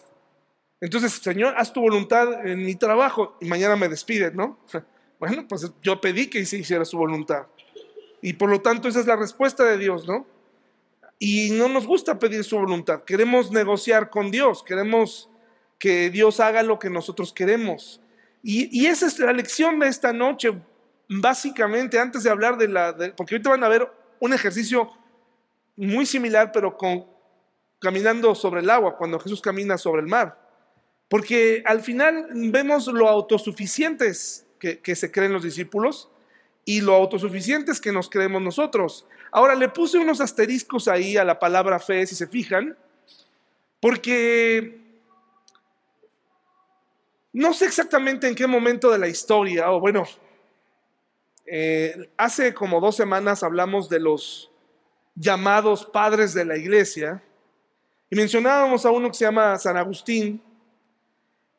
[0.83, 4.59] Entonces, Señor, haz tu voluntad en mi trabajo y mañana me despiden, ¿no?
[5.19, 7.47] Bueno, pues yo pedí que se hiciera su voluntad.
[8.21, 10.27] Y por lo tanto, esa es la respuesta de Dios, ¿no?
[11.19, 13.05] Y no nos gusta pedir su voluntad.
[13.05, 15.30] Queremos negociar con Dios, queremos
[15.81, 18.01] que Dios haga lo que nosotros queremos.
[18.43, 20.53] Y, esa es la lección de esta noche,
[21.09, 22.95] básicamente, antes de hablar de la...
[23.16, 23.90] porque ahorita van a ver
[24.21, 24.90] un ejercicio
[25.77, 27.07] muy similar, pero con
[27.79, 30.38] caminando sobre el agua, cuando Jesús camina sobre el mar.
[31.09, 36.11] Porque al final vemos lo autosuficientes que, que se creen los discípulos
[36.66, 39.07] y lo autosuficientes que nos creemos nosotros.
[39.33, 42.77] Ahora le puse unos asteriscos ahí a la palabra fe, si se fijan,
[43.81, 44.80] porque
[47.33, 50.05] no sé exactamente en qué momento de la historia, o bueno,
[51.47, 54.51] eh, hace como dos semanas hablamos de los
[55.14, 57.23] llamados padres de la iglesia
[58.09, 60.43] y mencionábamos a uno que se llama San Agustín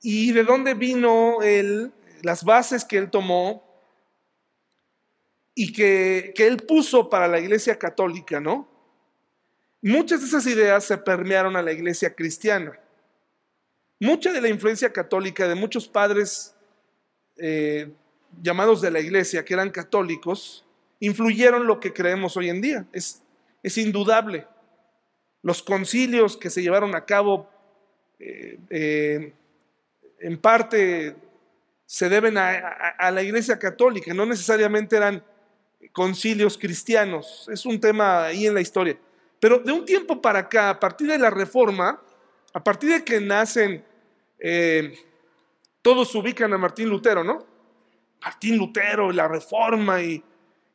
[0.02, 1.92] y de dónde vino él,
[2.24, 3.64] las bases que él tomó
[5.54, 8.68] y que, que él puso para la iglesia católica, ¿no?
[9.82, 12.80] Muchas de esas ideas se permearon a la iglesia cristiana.
[14.02, 16.56] Mucha de la influencia católica de muchos padres
[17.38, 17.88] eh,
[18.42, 20.66] llamados de la iglesia, que eran católicos,
[21.00, 22.88] influyeron lo que creemos hoy en día.
[22.94, 23.22] Es,
[23.62, 24.48] es indudable.
[25.44, 27.48] Los concilios que se llevaron a cabo
[28.18, 29.34] eh, eh,
[30.18, 31.16] en parte
[31.86, 35.24] se deben a, la iglesia católica, no necesariamente eran
[35.92, 38.98] concilios cristianos, es un tema ahí en la historia.
[39.40, 42.02] Pero de un tiempo para acá, a partir de la reforma,
[42.52, 43.84] a partir de que nacen,
[44.42, 44.98] eh,
[45.82, 47.46] todos ubican a Martín Lutero, ¿no?
[48.24, 50.24] Martín Lutero, la reforma y,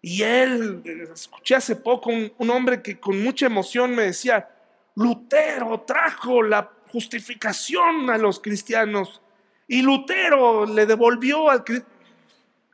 [0.02, 4.48] y él, escuché hace poco un, hombre que con mucha emoción me decía,
[4.94, 9.20] Lutero trajo la justificación a los cristianos
[9.66, 11.64] y Lutero le devolvió al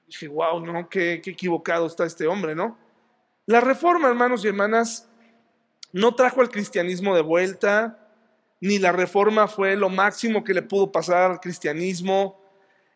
[0.07, 2.76] Dije, wow, no, qué, equivocado está este hombre, ¿no?
[3.46, 5.09] La reforma, hermanos y hermanas,
[5.90, 8.01] no trajo al cristianismo de vuelta,
[8.62, 12.40] ni la reforma fue lo máximo que le pudo pasar al cristianismo,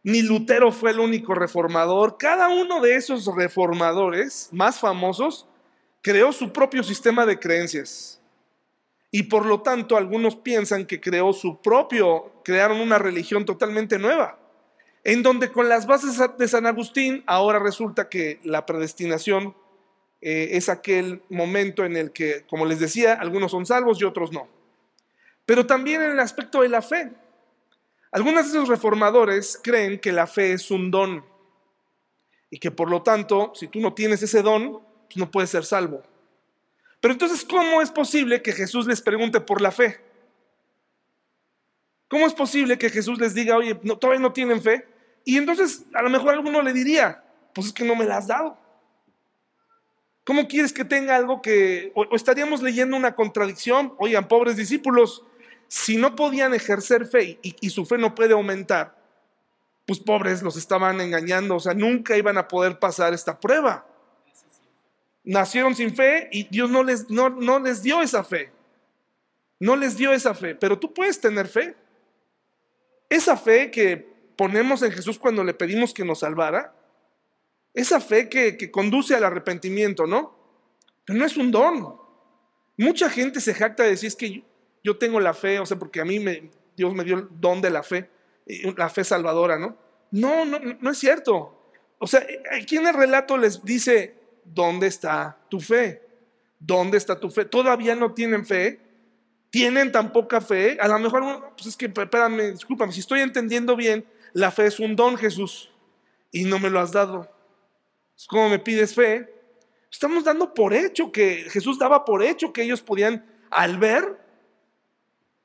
[0.02, 2.16] ni Lutero fue el único reformador.
[2.18, 5.46] Cada uno de esos reformadores más famosos
[6.00, 8.22] creó su propio sistema de creencias.
[9.10, 14.38] Y por lo tanto, algunos piensan que creó su propio, crearon una religión totalmente nueva
[15.06, 19.54] en donde con las bases de San Agustín ahora resulta que la predestinación
[20.20, 24.32] eh, es aquel momento en el que, como les decía, algunos son salvos y otros
[24.32, 24.48] no.
[25.46, 27.12] Pero también en el aspecto de la fe.
[28.10, 31.24] Algunos de esos reformadores creen que la fe es un don
[32.50, 35.64] y que por lo tanto, si tú no tienes ese don, pues no puedes ser
[35.64, 36.02] salvo.
[37.00, 40.00] Pero entonces, ¿cómo es posible que Jesús les pregunte por la fe?
[42.08, 44.86] ¿Cómo es posible que Jesús les diga, oye, todavía no tienen fe?
[45.24, 48.28] Y entonces a lo mejor alguno le diría, pues es que no me la has
[48.28, 48.58] dado.
[50.24, 53.94] ¿Cómo quieres que tenga algo que, o, estaríamos leyendo una contradicción?
[53.98, 55.24] Oigan, pobres discípulos,
[55.68, 58.96] si no podían ejercer fe y, su fe no puede aumentar,
[59.86, 63.86] pues pobres los estaban engañando, o sea, nunca iban a poder pasar esta prueba.
[65.24, 68.52] Nacieron sin fe y Dios no les, no, no les dio esa fe.
[69.58, 71.74] No les dio esa fe, pero tú puedes tener fe.
[73.08, 73.96] Esa fe que
[74.36, 76.74] ponemos en Jesús cuando le pedimos que nos salvara,
[77.72, 80.34] esa fe que, conduce al arrepentimiento, ¿no?
[81.04, 81.96] Pero no es un don.
[82.76, 84.42] Mucha gente se jacta de decir es que
[84.86, 87.60] yo tengo la fe, o sea, porque a mí me, Dios me dio el don
[87.60, 88.08] de la fe,
[88.76, 89.76] la fe salvadora, ¿no?
[90.12, 91.72] No, no, no es cierto.
[91.98, 92.24] O sea,
[92.56, 96.02] aquí en el relato les dice, ¿dónde está tu fe?
[96.60, 97.44] ¿Dónde está tu fe?
[97.44, 98.78] Todavía no tienen fe,
[99.50, 100.78] tienen tan poca fe.
[100.80, 104.78] A lo mejor, pues es que, espérame, discúlpame, si estoy entendiendo bien, la fe es
[104.78, 105.72] un don, Jesús,
[106.30, 107.28] y no me lo has dado.
[108.16, 109.34] Es como me pides fe.
[109.90, 114.25] Estamos dando por hecho que Jesús daba por hecho que ellos podían, al ver,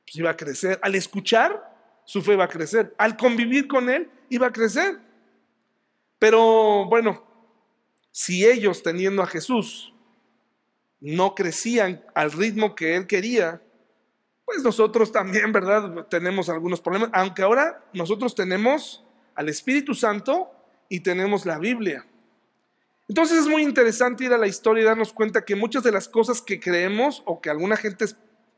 [0.06, 1.72] pues iba a crecer, al escuchar,
[2.06, 2.94] su fe va a crecer.
[2.98, 5.00] Al convivir con Él, iba a crecer.
[6.20, 7.24] Pero bueno,
[8.12, 9.94] si ellos teniendo a Jesús
[11.00, 13.62] no crecían al ritmo que Él quería,
[14.46, 16.08] pues nosotros también, ¿verdad?
[16.08, 20.52] Tenemos algunos problemas, aunque ahora nosotros tenemos al Espíritu Santo
[20.90, 22.06] y tenemos la Biblia.
[23.08, 26.08] Entonces es muy interesante ir a la historia y darnos cuenta que muchas de las
[26.08, 28.06] cosas que creemos o que alguna gente,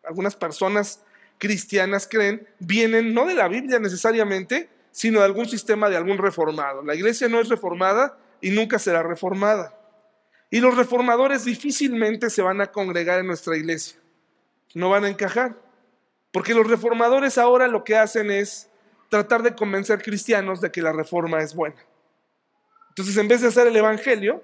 [0.03, 1.03] algunas personas
[1.37, 6.83] cristianas creen, vienen no de la Biblia necesariamente, sino de algún sistema de algún reformado.
[6.83, 9.77] La iglesia no es reformada y nunca será reformada.
[10.49, 13.99] Y los reformadores difícilmente se van a congregar en nuestra iglesia.
[14.75, 15.55] No van a encajar.
[16.31, 18.69] Porque los reformadores ahora lo que hacen es
[19.09, 21.75] tratar de convencer cristianos de que la reforma es buena.
[22.89, 24.43] Entonces, en vez de hacer el Evangelio,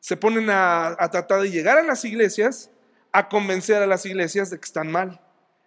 [0.00, 2.70] se ponen a, tratar de llegar a las iglesias,
[3.12, 5.20] a convencer a las iglesias de que están mal.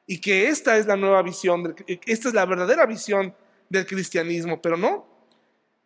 [0.07, 3.35] Y que esta es la nueva visión, esta es la verdadera visión
[3.69, 5.07] del cristianismo, pero no.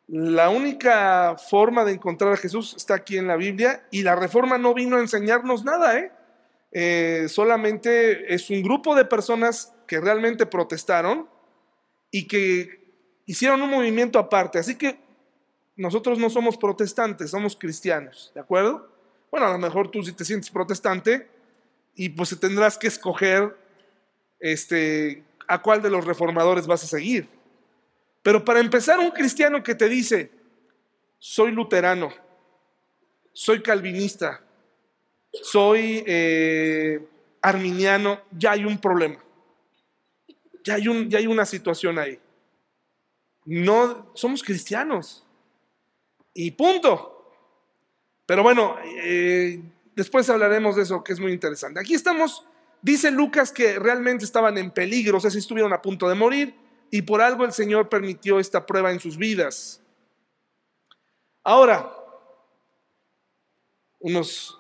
[0.08, 4.58] La única forma de encontrar a Jesús está aquí en la Biblia y la reforma
[4.58, 6.12] no vino a enseñarnos nada, ¿eh?
[6.72, 11.28] Eh, solamente es un grupo de personas que realmente protestaron
[12.12, 12.80] y que
[13.26, 14.60] hicieron un movimiento aparte.
[14.60, 15.00] Así que
[15.76, 18.90] nosotros no somos protestantes, somos cristianos, ¿de acuerdo?
[19.32, 21.30] Bueno, a lo mejor tú si te sientes protestante
[21.96, 23.56] y pues tendrás que escoger
[24.40, 27.28] este, a cuál de los reformadores vas a seguir.
[28.22, 30.32] Pero para empezar, un cristiano que te dice,
[31.18, 32.14] soy luterano,
[33.34, 34.42] soy calvinista,
[35.32, 37.08] soy eh,
[37.42, 39.24] arminiano, ya hay un problema.
[40.64, 42.20] Ya hay, un, ya hay una situación ahí.
[43.46, 45.26] No, somos cristianos
[46.34, 47.34] y punto.
[48.26, 49.62] Pero bueno, eh,
[49.96, 51.80] después hablaremos de eso, que es muy interesante.
[51.80, 52.46] Aquí estamos,
[52.82, 56.56] dice Lucas que realmente estaban en peligro, o sea, si estuvieron a punto de morir,
[56.92, 59.82] y por algo el Señor permitió esta prueba en sus vidas.
[61.44, 61.92] Ahora,
[64.00, 64.60] unos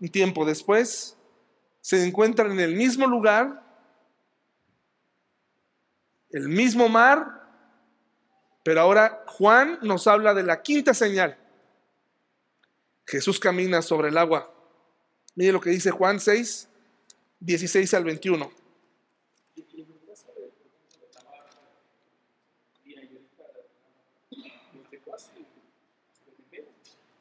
[0.00, 1.16] un tiempo después,
[1.80, 3.64] se encuentran en el mismo lugar,
[6.30, 7.42] el mismo mar,
[8.62, 11.38] pero ahora Juan nos habla de la quinta señal.
[13.06, 14.52] Jesús camina sobre el agua.
[15.34, 16.67] Mire lo que dice Juan 6,
[17.40, 18.50] 16 al 21.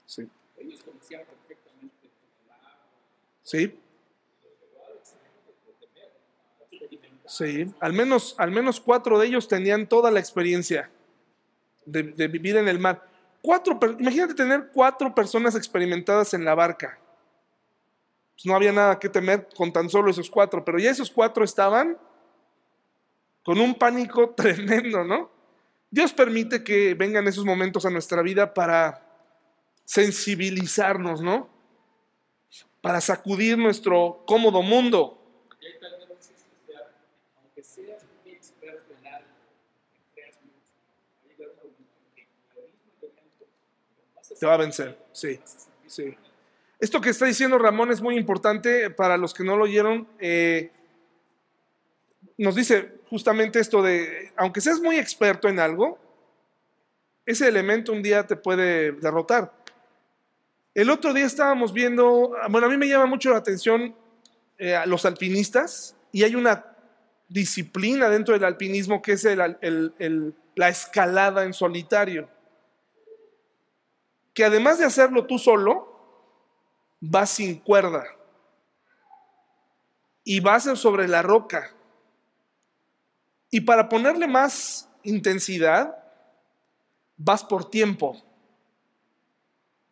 [0.05, 0.27] Sí.
[3.43, 3.79] Sí.
[7.27, 10.89] Sí, al menos, al menos cuatro de ellos tenían toda la experiencia
[11.85, 13.05] de, vivir en el mar.
[13.41, 16.97] Cuatro, imagínate tener cuatro personas experimentadas en la barca.
[18.37, 21.43] Pues no había nada que temer con tan solo esos cuatro, pero ya esos cuatro
[21.43, 21.97] estaban
[23.43, 25.31] con un pánico tremendo, ¿no?
[25.89, 29.03] Dios permite que vengan esos momentos a nuestra vida para
[29.85, 31.49] sensibilizarnos, ¿no?
[32.79, 35.19] Para sacudir nuestro cómodo mundo.
[44.39, 45.39] Te va a vencer, sí,
[45.87, 46.15] sí.
[46.79, 50.07] Esto que está diciendo Ramón es muy importante para los que no lo oyeron.
[50.19, 50.71] Eh,
[52.37, 55.97] nos dice justamente esto de, aunque seas muy experto en algo,
[57.25, 59.51] ese elemento un día te puede derrotar.
[60.73, 63.95] El otro día estábamos viendo, bueno, a mí me llama mucho la atención
[64.59, 66.65] eh, a los alpinistas y hay una
[67.27, 72.29] disciplina dentro del alpinismo que es la escalada en solitario
[74.37, 75.96] que además de hacerlo tú solo,
[76.99, 78.05] vas sin cuerda
[80.23, 81.71] y vas sobre la roca.
[83.49, 85.97] Y para ponerle más intensidad,
[87.15, 88.21] vas por tiempo.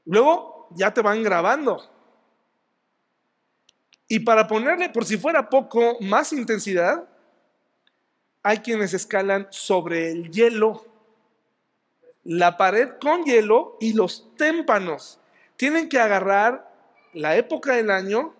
[0.03, 1.89] Luego ya te van grabando.
[4.07, 7.07] Y para ponerle, por si fuera poco, más intensidad,
[8.43, 10.85] hay quienes escalan sobre el hielo
[12.25, 15.19] la pared con hielo y los témpanos.
[15.55, 16.74] Tienen que agarrar
[17.15, 18.35] la época del año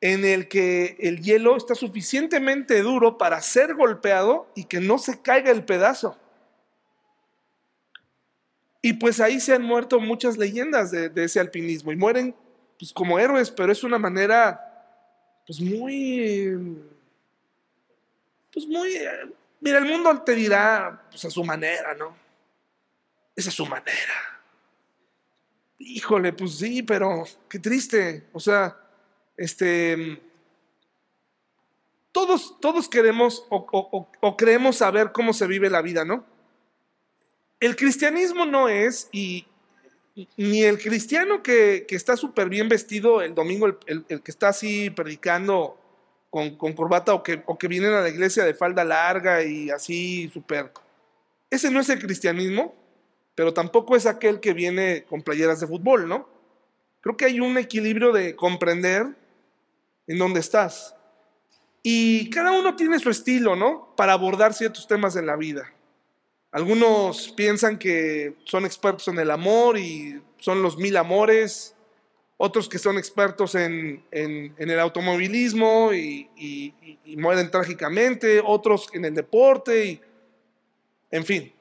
[0.00, 5.20] en el que el hielo está suficientemente duro para ser golpeado y que no se
[5.20, 6.16] caiga el pedazo.
[8.82, 12.34] Y pues ahí se han muerto muchas leyendas de, ese alpinismo y mueren
[12.78, 14.66] pues, como héroes, pero es una manera
[15.46, 16.56] pues muy,
[18.52, 18.96] pues muy,
[19.60, 22.16] mira, el mundo te dirá pues a su manera, ¿no?
[23.36, 24.39] Es su manera.
[25.82, 28.28] Híjole, pues sí, pero qué triste.
[28.34, 28.76] O sea,
[29.34, 30.20] este,
[32.12, 36.26] todos, todos queremos o, creemos saber cómo se vive la vida, ¿no?
[37.60, 39.46] El cristianismo no es, y
[40.36, 45.78] ni el cristiano que, está súper bien vestido el domingo, el, que está así predicando
[46.28, 50.30] con, corbata o que, o que vienen a la iglesia de falda larga y así
[50.30, 50.72] súper.
[51.48, 52.74] Ese no es el cristianismo,
[53.40, 56.28] pero tampoco es aquel que viene con playeras de fútbol, ¿no?
[57.00, 59.06] Creo que hay un equilibrio de comprender
[60.06, 60.94] en dónde estás.
[61.82, 63.94] Y cada uno tiene su estilo, ¿no?
[63.96, 65.72] Para abordar ciertos temas en la vida.
[66.52, 71.74] Algunos piensan que son expertos en el amor y son los mil amores.
[72.36, 76.74] Otros que son expertos en, el automovilismo y,
[77.16, 78.42] mueren trágicamente.
[78.44, 79.86] Otros en el deporte.
[79.86, 80.00] Y,
[81.10, 81.54] en fin.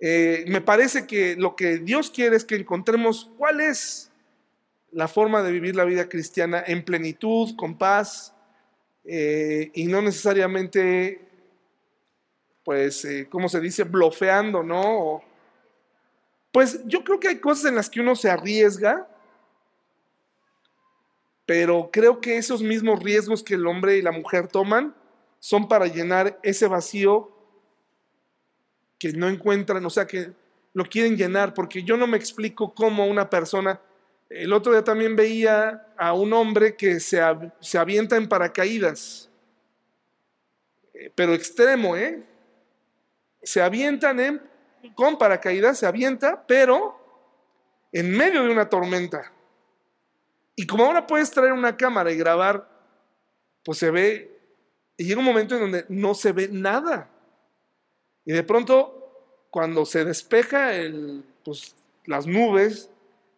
[0.00, 4.10] Eh, me parece que lo que Dios quiere es que encontremos cuál es
[4.92, 8.34] la forma de vivir la vida cristiana en plenitud, con paz,
[9.04, 11.20] eh, y no necesariamente,
[12.64, 13.84] pues, eh, ¿cómo se dice?
[13.84, 15.22] Blofeando, ¿no?
[16.52, 19.08] pues yo creo que hay cosas en las que uno se arriesga,
[21.46, 24.94] pero creo que esos mismos riesgos que el hombre y la mujer toman
[25.38, 27.30] son para llenar ese vacío
[29.00, 30.30] que no encuentran, o sea, que
[30.74, 33.80] lo quieren llenar, porque yo no me explico cómo una persona
[34.30, 37.20] el otro día también veía a un hombre que se,
[37.58, 39.28] se avienta en paracaídas,
[40.94, 42.24] eh, pero extremo, ¿eh?
[43.42, 44.40] Se avientan en,
[44.94, 46.96] con paracaídas, se avienta, pero
[47.90, 49.32] en medio de una tormenta.
[50.54, 52.68] Y como ahora puedes traer una cámara y grabar,
[53.64, 54.30] pues se ve,
[54.96, 57.10] y llega un momento en donde no se ve nada.
[58.30, 61.74] Y de pronto, cuando se despeja el, pues,
[62.04, 62.88] las nubes,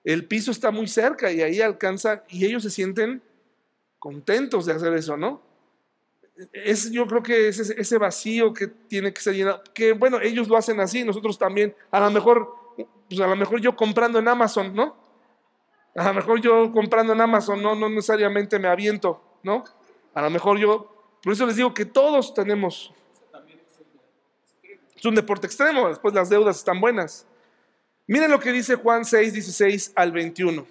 [0.04, 3.22] el piso está muy cerca y ahí alcanza, y ellos se sienten
[3.98, 5.40] contentos de hacer eso, ¿no?
[6.52, 10.46] Es, yo creo que es ese, vacío que tiene que ser llenado, que bueno, ellos
[10.48, 12.54] lo hacen así, nosotros también, a lo mejor,
[13.08, 14.94] pues a lo mejor yo comprando en Amazon, ¿no?
[15.94, 19.64] A lo mejor yo comprando en Amazon, no, no necesariamente me aviento, ¿no?
[20.12, 22.92] A lo mejor yo, por eso les digo que todos tenemos,
[25.02, 27.26] es un deporte extremo, después las deudas están buenas.
[28.06, 30.64] Miren lo que dice Juan 6, 16 al 21.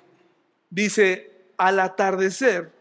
[0.69, 2.71] Dice, al atardecer,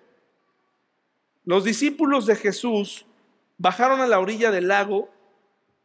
[1.44, 3.04] los discípulos de Jesús
[3.58, 5.10] bajaron a la orilla del lago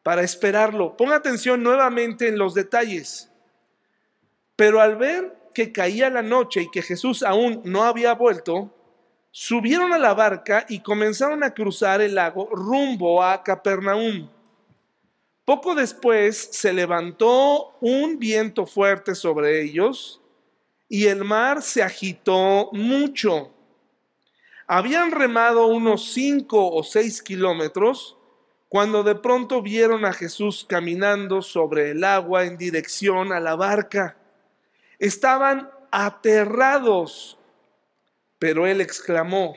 [0.03, 0.95] para esperarlo.
[0.95, 3.31] Ponga atención nuevamente en los detalles.
[4.55, 8.71] Pero al ver que caía la noche y que Jesús aún no había vuelto,
[9.31, 14.29] subieron a la barca y comenzaron a cruzar el lago rumbo a Capernaum.
[15.45, 20.19] Poco después se levantó un viento fuerte sobre ellos
[20.89, 23.51] y el mar se agitó mucho.
[24.65, 28.17] Habían remado unos cinco o seis kilómetros
[28.67, 34.17] cuando de pronto vieron a Jesús caminando sobre el agua en dirección a la barca.
[34.97, 37.37] Estaban aterrados,
[38.39, 39.55] pero él exclamó,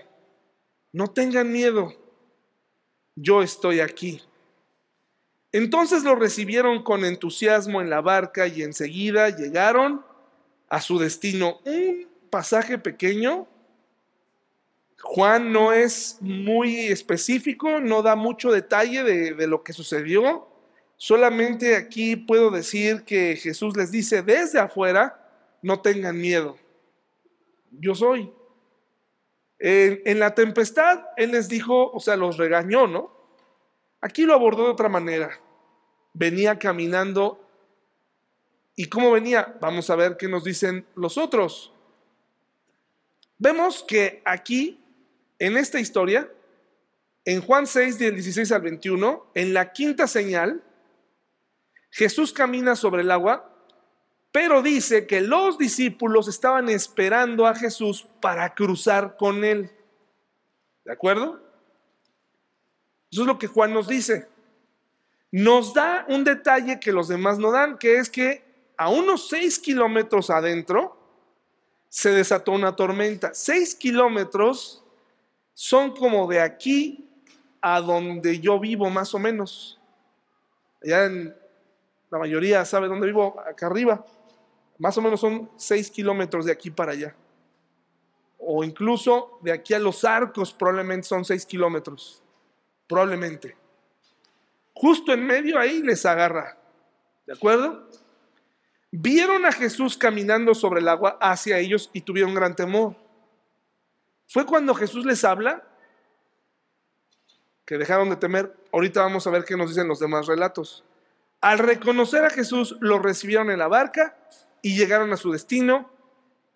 [0.93, 1.95] no tengan miedo,
[3.16, 4.22] yo estoy aquí.
[5.53, 10.05] Entonces lo recibieron con entusiasmo en la barca y enseguida llegaron
[10.68, 11.61] a su destino.
[11.64, 13.49] Un pasaje pequeño.
[15.01, 20.49] Juan no es muy específico, no da mucho detalle de, lo que sucedió.
[20.96, 25.24] Solamente aquí puedo decir que Jesús les dice desde afuera,
[25.62, 26.59] no tengan miedo.
[27.70, 28.32] Yo soy.
[29.61, 33.17] En, en, la tempestad, Él les dijo, o sea, los regañó, ¿no?
[34.01, 35.40] Aquí lo abordó de otra manera.
[36.12, 37.44] Venía caminando.
[38.76, 39.57] ¿Y cómo venía?
[39.61, 41.72] Vamos a ver qué nos dicen los otros.
[43.38, 44.80] Vemos que aquí,
[45.38, 46.30] en esta historia,
[47.24, 50.62] en Juan 6, del 16 al 21, en la quinta señal,
[51.90, 53.53] Jesús camina sobre el agua,
[54.32, 59.70] pero dice que los discípulos estaban esperando a Jesús para cruzar con él.
[60.84, 61.47] ¿De acuerdo?
[63.11, 64.28] Eso es lo que Juan nos dice.
[65.30, 68.44] Nos da un detalle que los demás no dan, que es que
[68.76, 70.96] a unos seis kilómetros adentro
[71.88, 73.32] se desató una tormenta.
[73.34, 74.84] Seis kilómetros
[75.54, 77.09] son como de aquí
[77.61, 79.80] a donde yo vivo más o menos.
[80.82, 81.34] Ya en,
[82.11, 84.04] la mayoría sabe dónde vivo, acá arriba.
[84.78, 87.14] Más o menos son seis kilómetros de aquí para allá.
[88.38, 92.22] O incluso de aquí a los arcos probablemente son seis kilómetros
[92.89, 93.57] probablemente.
[94.74, 96.57] Justo en medio ahí les agarra.
[97.26, 97.89] ¿De acuerdo?
[98.91, 102.97] Vieron a Jesús caminando sobre el agua hacia ellos y tuvieron gran temor.
[104.28, 105.62] Fue cuando Jesús les habla
[107.66, 108.57] que dejaron de temer.
[108.72, 110.84] Ahorita vamos a ver qué nos dicen los demás relatos.
[111.41, 114.16] Al reconocer a Jesús, lo recibieron en la barca
[114.62, 115.91] y llegaron a su destino.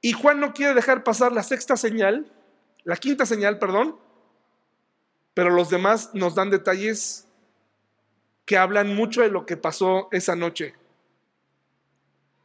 [0.00, 2.32] Y Juan no quiere dejar pasar la sexta señal,
[2.84, 3.98] la quinta señal, perdón,
[5.34, 7.26] pero los demás nos dan detalles
[8.44, 10.74] que hablan mucho de lo que pasó esa noche.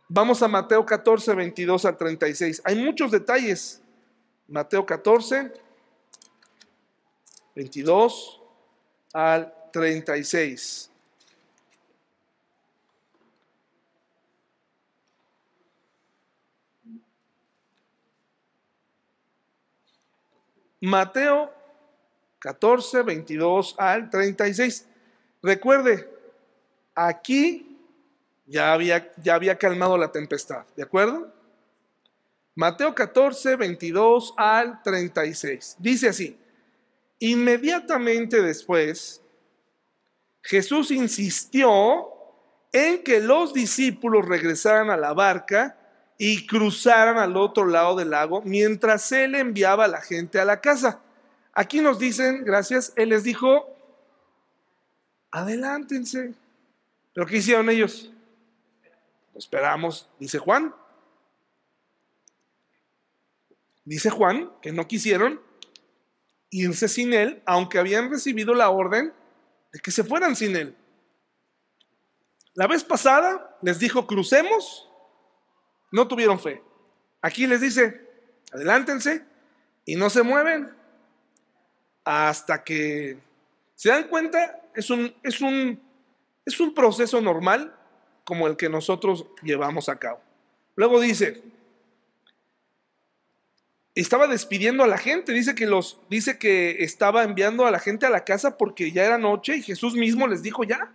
[0.10, 2.62] Vamos a Mateo 14, 22 al 36.
[2.64, 3.82] Hay muchos detalles.
[4.48, 5.52] Mateo 14,
[7.56, 8.42] 22
[9.12, 10.92] al 36.
[20.80, 21.57] Mateo
[22.40, 24.86] 14, 22 al 36.
[25.42, 26.10] Recuerde,
[26.96, 27.78] aquí
[28.46, 31.34] ya había, ya había calmado la tempestad, ¿de acuerdo?
[32.56, 35.76] Mateo 14, 22 al 36.
[35.78, 36.38] Dice así,
[37.20, 39.22] inmediatamente después,
[40.42, 42.08] Jesús insistió
[42.72, 45.78] en que los discípulos regresaran a la barca
[46.18, 50.62] y cruzaran al otro lado del lago mientras él enviaba a la gente a la
[50.62, 51.02] casa.
[51.60, 53.68] Aquí nos dicen, gracias, él les dijo,
[55.32, 56.36] adelántense.
[57.16, 58.12] ¿Pero qué hicieron ellos?
[59.34, 60.72] Esperamos, dice Juan.
[63.86, 65.42] Dice Juan que no quisieron
[66.52, 69.12] irse sin él, aunque habían recibido la orden
[69.74, 70.78] de que se fueran sin él.
[72.54, 74.88] La vez pasada les dijo, crucemos,
[75.92, 76.62] no tuvieron fe.
[77.20, 78.08] Aquí les dice,
[78.52, 79.26] adelántense
[79.86, 80.77] y no se mueven
[82.08, 83.18] hasta que
[83.76, 85.78] se dan cuenta, es un, es un,
[86.46, 87.76] es un proceso normal
[88.24, 90.22] como el que nosotros llevamos a cabo.
[90.78, 91.44] Luego dice,
[93.94, 98.06] estaba despidiendo a la gente, dice que los dice que estaba enviando a la gente
[98.06, 100.94] a la casa porque ya era noche y Jesús mismo les dijo, "Ya,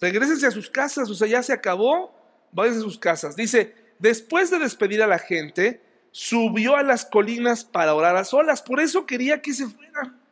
[0.00, 2.14] regresense a sus casas, o sea, ya se acabó,
[2.52, 7.66] váyanse a sus casas." Dice, después de despedir a la gente, subió a las colinas
[7.66, 10.23] para orar a solas, por eso quería que se fueran.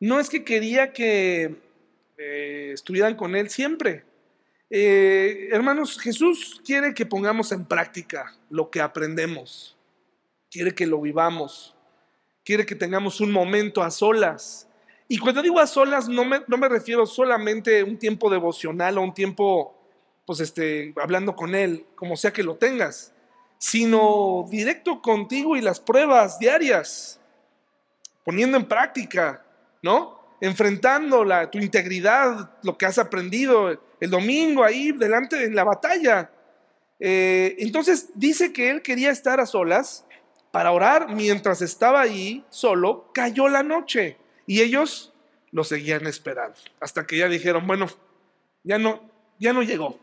[0.00, 1.56] No es que quería que
[2.16, 4.04] eh, estuvieran con Él siempre.
[4.70, 9.76] Eh, hermanos, Jesús quiere que pongamos en práctica lo que aprendemos.
[10.50, 11.74] Quiere que lo vivamos.
[12.44, 14.68] Quiere que tengamos un momento a solas.
[15.08, 18.98] Y cuando digo a solas, no me, no me refiero solamente a un tiempo devocional
[18.98, 19.74] o un tiempo,
[20.26, 23.14] pues, este, hablando con Él, como sea que lo tengas,
[23.58, 27.18] sino directo contigo y las pruebas diarias,
[28.22, 29.44] poniendo en práctica
[29.82, 30.18] ¿no?
[30.40, 36.30] Enfrentando la, tu integridad, lo que has aprendido el domingo ahí delante de la batalla.
[37.00, 40.04] Eh, entonces dice que él quería estar a solas
[40.50, 44.16] para orar mientras estaba ahí solo, cayó la noche
[44.46, 45.12] y ellos
[45.50, 47.86] lo seguían esperando hasta que ya dijeron, bueno,
[48.64, 49.00] ya no,
[49.38, 49.98] ya no llegó.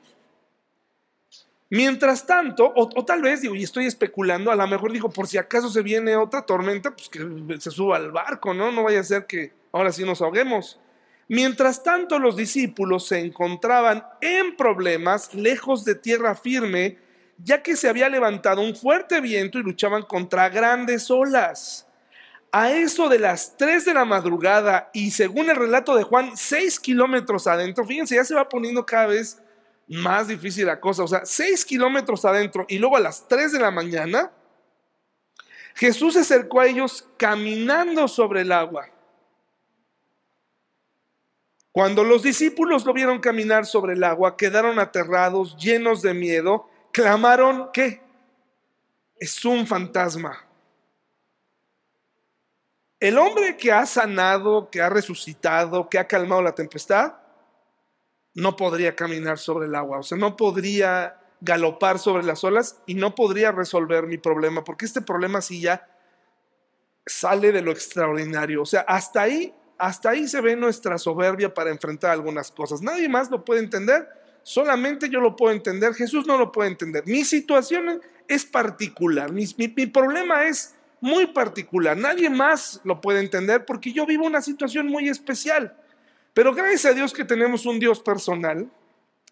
[1.70, 5.28] Mientras tanto, o, o, tal vez, digo, y estoy especulando, a lo mejor digo, por
[5.28, 8.72] si acaso se viene otra tormenta, pues que se suba al barco, ¿no?
[8.72, 10.80] No vaya a ser que ahora sí nos ahoguemos.
[11.28, 16.98] Mientras tanto, los discípulos se encontraban en problemas lejos de tierra firme,
[17.38, 21.88] ya que se había levantado un fuerte viento y luchaban contra grandes olas.
[22.54, 26.80] A eso de las 3 de la madrugada y según el relato de Juan, 6
[26.80, 29.42] kilómetros adentro, fíjense, ya se va poniendo cada vez
[29.90, 33.60] más difícil la cosa, o sea, 6 kilómetros adentro y luego a las 3 de
[33.60, 34.32] la mañana,
[35.74, 38.95] Jesús se acercó a ellos caminando sobre el agua.
[41.76, 47.70] Cuando los discípulos lo vieron caminar sobre el agua, quedaron aterrados, llenos de miedo, clamaron,
[47.74, 48.02] ¿qué?
[49.20, 50.48] Es un fantasma.
[52.98, 57.16] El hombre que ha sanado, que ha resucitado, que ha calmado la tempestad,
[58.34, 62.94] no podría caminar sobre el agua, o sea, no podría galopar sobre las olas y
[62.94, 65.86] no podría resolver mi problema, porque este problema sí ya
[67.06, 68.62] sale de lo extraordinario.
[68.62, 72.82] O sea, hasta ahí hasta ahí se ve nuestra soberbia para enfrentar algunas cosas.
[72.82, 74.08] Nadie más lo puede entender,
[74.44, 77.04] solamente yo lo puedo entender, Jesús no lo puede entender.
[77.06, 79.48] Mi situación es particular, mi,
[79.88, 85.10] problema es muy particular, nadie más lo puede entender porque yo vivo una situación muy
[85.10, 85.76] especial.
[86.34, 88.70] Pero gracias a Dios que tenemos un Dios personal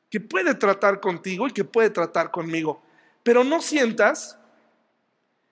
[0.09, 2.81] que puede tratar contigo y que puede tratar conmigo.
[3.23, 4.37] Pero no sientas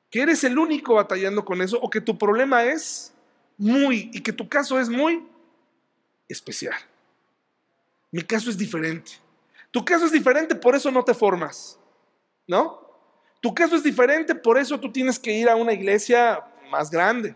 [0.09, 3.13] que eres el único batallando con eso o que tu problema es
[3.57, 5.27] muy, y que tu caso es muy
[6.27, 6.75] especial.
[8.11, 9.11] Mi caso es diferente.
[9.71, 11.79] Tu caso es diferente, por eso no te formas,
[12.45, 12.81] ¿no?
[13.41, 17.35] Tu caso es diferente, por eso tú tienes que ir a una iglesia más grande.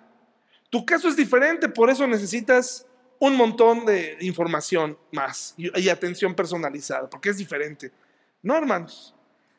[0.69, 2.85] Tu caso es diferente, por eso necesitas
[3.19, 7.91] un montón de información más y, atención personalizada, porque es diferente.
[8.41, 9.13] No, hermanos.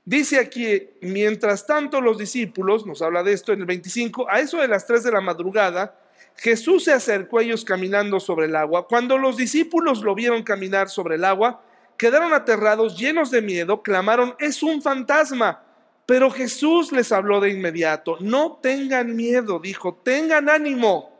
[0.04, 4.58] Dice aquí, mientras tanto los discípulos, nos habla de esto en el 25, a eso
[4.58, 5.98] de las 3 de la madrugada,
[6.36, 8.86] Jesús se acercó a ellos caminando sobre el agua.
[8.86, 11.62] Cuando los discípulos lo vieron caminar sobre el agua,
[11.96, 15.62] quedaron aterrados, llenos de miedo, clamaron, es un fantasma.
[16.04, 21.16] Pero Jesús les habló de inmediato, no tengan miedo, dijo, tengan ánimo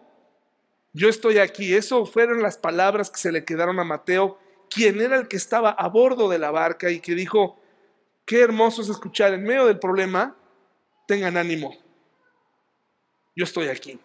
[0.97, 1.75] yo estoy aquí.
[1.75, 4.39] Eso fueron las palabras que se le quedaron a Mateo,
[4.71, 7.61] quien era el que estaba a bordo de la barca y que dijo,
[8.25, 10.35] qué hermoso es escuchar en medio del problema,
[11.07, 11.77] tengan ánimo.
[13.37, 14.01] Yo estoy aquí.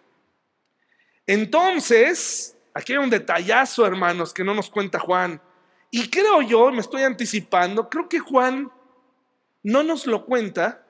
[1.32, 5.40] Entonces, aquí hay un detallazo, hermanos, que no nos cuenta Juan.
[5.90, 8.70] Y creo yo, me estoy anticipando, creo que Juan
[9.62, 10.84] no nos lo cuenta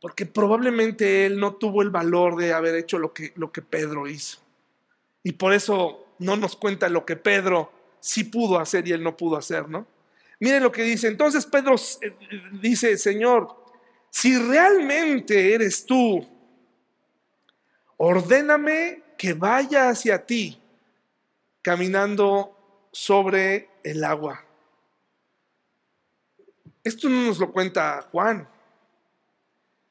[0.00, 4.08] porque probablemente él no tuvo el valor de haber hecho lo que, lo que Pedro
[4.08, 4.38] hizo.
[5.22, 9.14] Y por eso no nos cuenta lo que Pedro sí pudo hacer y él no
[9.14, 9.86] pudo hacer, ¿no?
[10.40, 11.08] Miren lo que dice.
[11.08, 12.16] Entonces Pedro eh,
[12.62, 13.54] dice, Señor,
[14.08, 16.26] si realmente eres tú,
[17.98, 20.60] ordéname que vaya hacia ti
[21.62, 24.44] caminando sobre el agua.
[26.82, 28.48] Esto no nos lo cuenta Juan.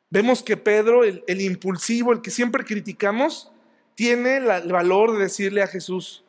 [0.09, 3.49] Vemos que Pedro, el, impulsivo, el que siempre criticamos,
[3.95, 6.25] tiene el valor de decirle a Jesús,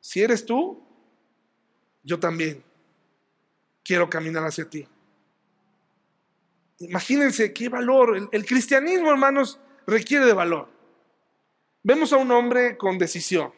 [0.00, 0.82] si eres tú,
[2.02, 2.64] yo también
[3.84, 4.88] quiero caminar hacia ti.
[6.80, 8.16] Imagínense qué valor.
[8.16, 10.71] El, el, cristianismo, hermanos, requiere de valor.
[11.82, 13.52] Vemos a un hombre con decisión.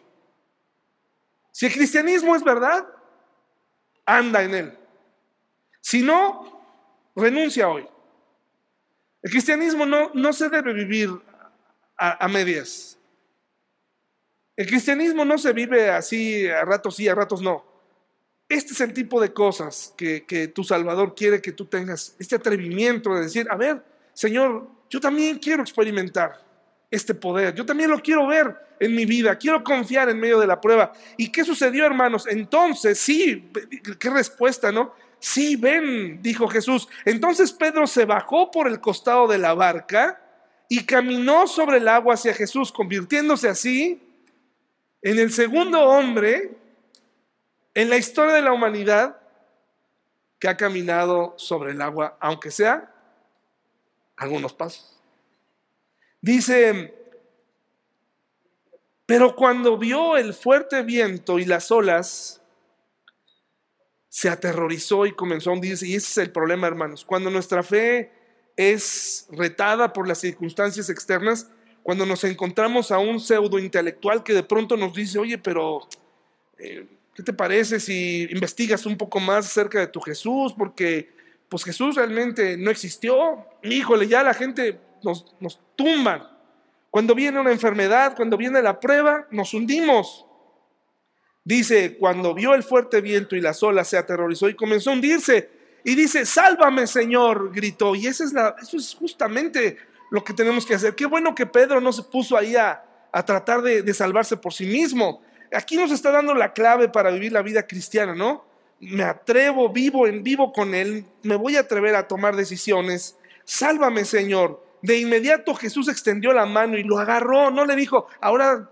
[1.51, 2.87] Si el cristianismo es verdad,
[4.07, 4.79] anda en él.
[5.81, 6.63] Si no,
[7.15, 7.87] renuncia hoy.
[9.23, 11.11] El cristianismo no, no se debe vivir
[11.97, 12.99] a, a medias.
[14.57, 17.75] El cristianismo no se vive así a ratos sí, a ratos no.
[18.49, 23.15] Este es el tipo de cosas que, tu Salvador quiere que tú tengas, este atrevimiento
[23.15, 26.45] de decir, a ver, Señor, yo también quiero experimentar
[26.91, 30.47] este poder, yo también lo quiero ver en mi vida, quiero confiar en medio de
[30.47, 30.93] la prueba.
[31.17, 32.27] ¿Y qué sucedió, hermanos?
[32.29, 33.51] Entonces, sí,
[33.99, 34.95] qué respuesta, ¿no?
[35.19, 36.89] Sí, ven, dijo Jesús.
[37.05, 40.21] Entonces Pedro se bajó por el costado de la barca
[40.69, 44.03] y caminó sobre el agua hacia Jesús, convirtiéndose así
[45.01, 46.57] en el segundo hombre
[47.75, 49.19] en la historia de la humanidad
[50.39, 52.93] que ha caminado sobre el agua, aunque sea
[54.17, 54.94] algunos pasos.
[56.25, 56.95] Dice,
[59.05, 62.41] pero cuando vio el fuerte viento y las olas,
[64.09, 65.87] se aterrorizó y comenzó a hundirse.
[65.87, 67.05] Y ese es el problema, hermanos.
[67.05, 68.11] Cuando nuestra fe
[68.57, 71.51] es retada por las circunstancias externas,
[71.83, 75.87] cuando nos encontramos a un pseudo intelectual que de pronto nos dice, oye, pero
[76.57, 80.55] eh, ¿qué te parece si investigas un poco más acerca de tu Jesús?
[80.57, 81.13] Porque
[81.51, 83.47] pues Jesús realmente no existió.
[83.63, 86.31] Híjole, ya la gente nos, nos tumba.
[86.91, 90.27] Cuando viene una enfermedad, cuando viene la prueba, nos hundimos.
[91.45, 95.51] Dice, cuando vio el fuerte viento y las olas, se aterrorizó y comenzó a hundirse.
[95.85, 97.95] Y dice, sálvame Señor, gritó.
[97.95, 99.77] Y esa es la, eso es justamente
[100.11, 100.95] lo que tenemos que hacer.
[100.95, 102.83] Qué bueno que Pedro no se puso ahí a,
[103.27, 105.21] tratar de, de, salvarse por sí mismo.
[105.53, 108.45] Aquí nos está dando la clave para vivir la vida cristiana, ¿no?
[108.81, 113.17] Me atrevo, vivo en vivo con Él, me voy a atrever a tomar decisiones.
[113.45, 114.65] Sálvame, Señor.
[114.85, 118.71] De inmediato Jesús extendió la mano y lo agarró, no le dijo, ahora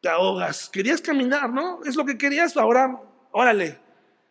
[0.00, 0.68] te ahogas.
[0.68, 1.84] Querías caminar, ¿no?
[1.84, 3.78] Es lo que querías, ahora, órale.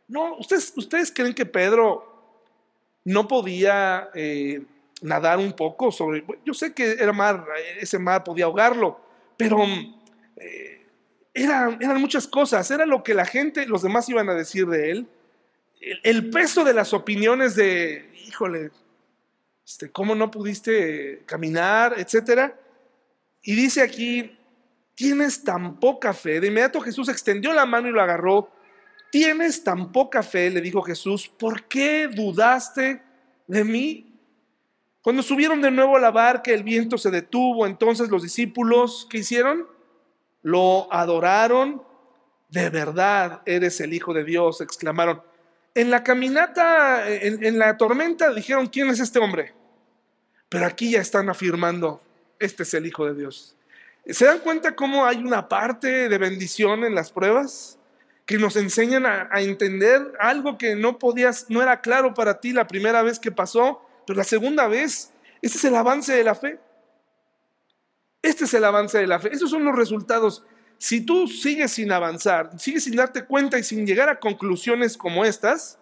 [0.10, 2.06] No, ustedes, ustedes creen que Pedro
[3.06, 4.62] no podía eh,
[5.02, 6.26] nadar un poco sobre...
[6.46, 7.46] Yo sé que era mar,
[7.80, 9.00] ese mar podía ahogarlo,
[9.38, 9.64] pero
[10.36, 10.86] eh,
[11.34, 15.08] eran, muchas cosas, era lo que la gente, los demás iban a decir de él.
[16.04, 18.72] El, peso de las opiniones de, híjole,
[19.72, 21.96] este, ¿cómo no pudiste caminar?
[21.98, 22.60] Etcétera.
[23.42, 24.38] Y dice aquí,
[24.96, 26.40] tienes tan poca fe.
[26.40, 28.52] De inmediato Jesús extendió la mano y lo agarró.
[29.12, 33.02] Tienes tan poca fe, le dijo Jesús, ¿por qué dudaste
[33.48, 34.20] de mí?
[35.02, 37.66] Cuando subieron de nuevo a la barca, el viento se detuvo.
[37.66, 39.68] Entonces los discípulos, ¿qué hicieron?
[40.42, 41.82] Lo adoraron.
[42.50, 45.24] De verdad eres el Hijo de Dios, exclamaron.
[45.74, 49.54] En la caminata, en, la tormenta, dijeron, ¿quién es este hombre?
[50.52, 52.04] Pero aquí ya están afirmando,
[52.38, 53.56] este es el Hijo de Dios.
[54.06, 57.80] ¿Se dan cuenta cómo hay una parte de bendición en las pruebas?
[58.26, 62.68] Que nos enseñan a, entender algo que no podías, no era claro para ti la
[62.68, 66.60] primera vez que pasó, pero la segunda vez, ese es el avance de la fe.
[68.22, 69.30] Este es el avance de la fe.
[69.32, 70.44] Esos son los resultados.
[70.78, 75.24] Si tú sigues sin avanzar, sigues sin darte cuenta y sin llegar a conclusiones como
[75.24, 75.80] estas,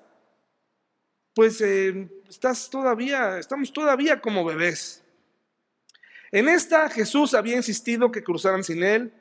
[1.34, 5.04] pues eh, estás todavía, estamos todavía como bebés.
[6.32, 9.14] En esta Jesús había insistido que cruzaran sin él,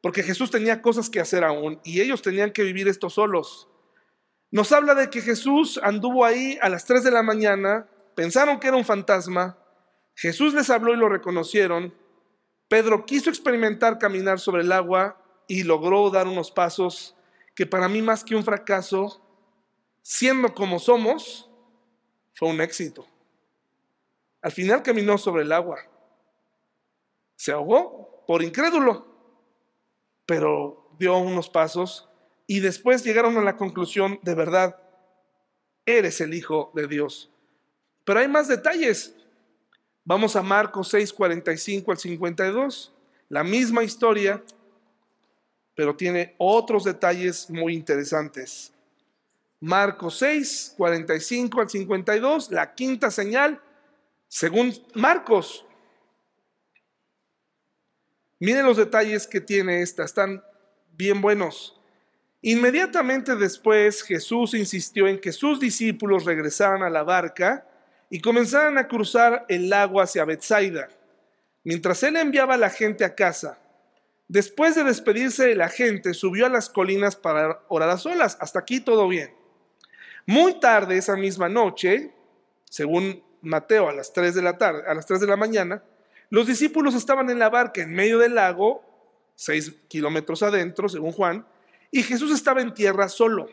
[0.00, 3.68] porque Jesús tenía cosas que hacer aún y ellos tenían que vivir esto solos.
[4.50, 8.68] Nos habla de que Jesús anduvo ahí a las 3 de la mañana, pensaron que
[8.68, 9.58] era un fantasma,
[10.14, 11.94] Jesús les habló y lo reconocieron,
[12.68, 17.14] Pedro quiso experimentar caminar sobre el agua y logró dar unos pasos
[17.54, 19.22] que para mí más que un fracaso,
[20.02, 21.47] siendo como somos,
[22.38, 23.04] fue un éxito.
[24.42, 25.80] Al final caminó sobre el agua.
[27.34, 29.08] Se ahogó por incrédulo,
[30.24, 32.08] pero dio unos pasos
[32.46, 34.80] y después llegaron a la conclusión, de verdad,
[35.84, 37.28] eres el Hijo de Dios.
[38.04, 39.16] Pero hay más detalles.
[40.04, 42.94] Vamos a Marcos 6, 45 al 52.
[43.30, 44.44] La misma historia,
[45.74, 48.72] pero tiene otros detalles muy interesantes.
[49.60, 53.60] Marcos 6, 45 al 52, la quinta señal,
[54.28, 55.66] según Marcos.
[58.38, 60.44] Miren los detalles que tiene esta, están
[60.92, 61.74] bien buenos.
[62.40, 67.66] Inmediatamente después Jesús insistió en que sus discípulos regresaran a la barca
[68.10, 70.88] y comenzaron a cruzar el lago hacia Bethsaida,
[71.64, 73.58] mientras él enviaba a la gente a casa.
[74.28, 78.36] Después de despedirse de la gente, subió a las colinas para orar a solas.
[78.40, 79.37] Hasta aquí todo bien.
[80.28, 82.12] Muy tarde esa misma noche,
[82.68, 85.82] según Mateo a las 3 de la tarde, a las 3 de la mañana,
[86.28, 88.84] los discípulos estaban en la barca en medio del lago,
[89.36, 91.46] 6 kilómetros adentro, según Juan,
[91.90, 93.48] y Jesús estaba en tierra solo.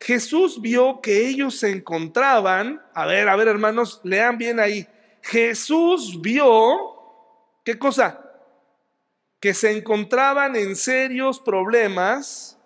[0.00, 4.86] Jesús vio que ellos se encontraban, a ver, a ver hermanos, lean bien ahí.
[5.20, 6.94] Jesús vio,
[7.64, 8.24] ¿qué cosa?
[9.40, 12.56] Que se encontraban en serios problemas,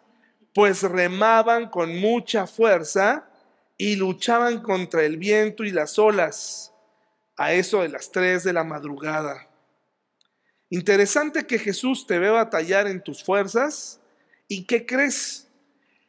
[0.57, 3.29] pues remaban con mucha fuerza
[3.77, 6.73] y luchaban contra el viento y las olas
[7.37, 9.51] a eso de las 3 de la madrugada.
[10.71, 14.01] Interesante que Jesús te ve batallar en tus fuerzas
[14.49, 15.47] y ¿qué crees?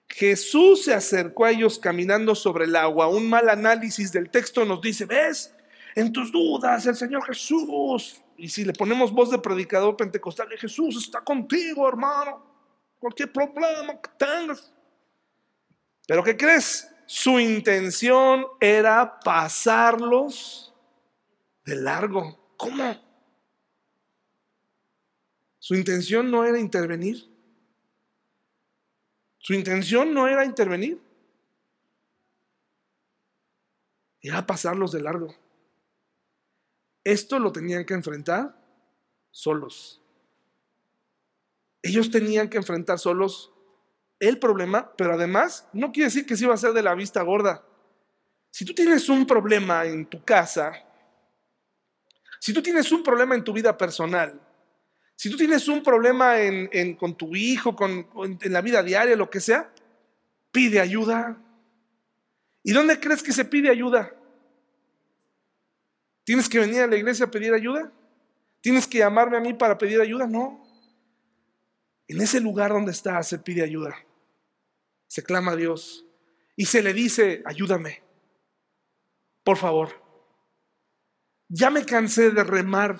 [0.07, 3.09] Jesús se acercó a ellos caminando sobre el agua.
[3.09, 5.53] Un mal análisis del texto nos dice, ¿ves?
[5.93, 8.21] En tus dudas, el Señor Jesús.
[8.37, 12.56] Y si le ponemos voz de predicador pentecostal, Jesús está contigo, hermano.
[12.99, 14.73] Cualquier problema que tengas.
[16.07, 16.89] Pero ¿qué crees?
[17.05, 20.73] Su intención era pasarlos
[21.65, 22.53] de largo.
[22.57, 22.95] ¿Cómo?
[25.59, 27.37] Su intención no era intervenir.
[29.47, 31.01] Su intención no era intervenir,
[34.21, 35.33] era pasarlos de largo.
[37.01, 38.61] Esto lo tenían que enfrentar
[39.31, 40.01] solos.
[41.81, 43.51] Ellos tenían que enfrentar solos
[44.19, 47.21] el problema, pero además no quiere decir que se iba a ser de la vista
[47.21, 47.63] gorda.
[48.49, 50.73] Si tú tienes un problema en tu casa,
[52.39, 54.41] si tú tienes un problema en tu vida personal,
[55.15, 56.35] si tú tienes un problema
[56.99, 59.71] con tu hijo, en la vida diaria, lo que sea,
[60.51, 61.37] pide ayuda.
[62.63, 64.13] ¿Y dónde crees que se pide ayuda?
[66.23, 67.91] ¿Tienes que venir a la iglesia a pedir ayuda?
[68.61, 70.27] ¿Tienes que llamarme a mí para pedir ayuda?
[70.27, 70.66] No.
[72.07, 73.95] En ese lugar donde está se pide ayuda.
[75.07, 76.05] Se clama a Dios
[76.55, 78.01] y se le dice, ayúdame.
[79.43, 79.89] Por favor.
[81.49, 82.99] Ya me cansé de remar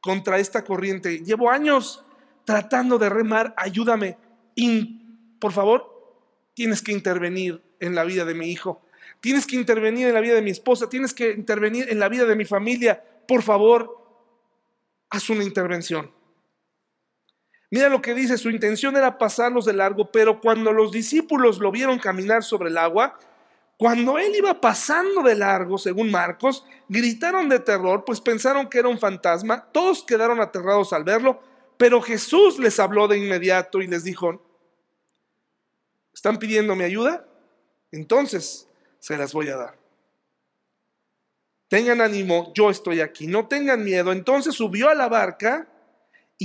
[0.00, 1.18] contra esta corriente.
[1.24, 2.04] Llevo años
[2.44, 4.18] tratando de remar, ayúdame.
[5.40, 5.90] por favor,
[6.54, 8.84] tienes que intervenir en la vida de mi hijo.
[9.20, 10.88] Tienes que intervenir en la vida de mi esposa.
[10.88, 13.02] Tienes que intervenir en la vida de mi familia.
[13.26, 14.04] Por favor,
[15.10, 16.10] haz una intervención.
[17.70, 21.70] Mira lo que dice, su intención era pasarlos de largo, pero cuando los discípulos lo
[21.70, 23.18] vieron caminar sobre el agua,
[23.76, 28.88] cuando él iba pasando de largo, según Marcos, gritaron de terror, pues pensaron que era
[28.88, 29.68] un fantasma.
[29.72, 31.42] Todos quedaron aterrados al verlo,
[31.76, 34.40] pero Jesús les habló de inmediato y les dijo,
[36.14, 37.26] ¿están pidiendo mi ayuda?
[37.90, 38.68] Entonces
[39.00, 39.78] se las voy a dar.
[41.68, 44.12] Tengan ánimo, yo estoy aquí, no tengan miedo.
[44.12, 45.68] Entonces subió a la barca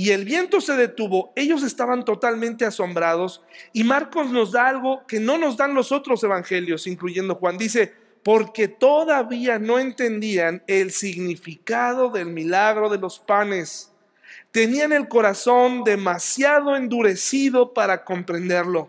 [0.00, 3.42] y el viento se detuvo, ellos estaban totalmente asombrados
[3.74, 7.58] y Marcos nos da algo que no nos dan los otros evangelios, incluyendo Juan.
[7.58, 7.92] Dice,
[8.22, 13.92] porque todavía no entendían el significado del milagro de los panes.
[14.52, 18.88] Tenían el corazón demasiado endurecido para comprenderlo.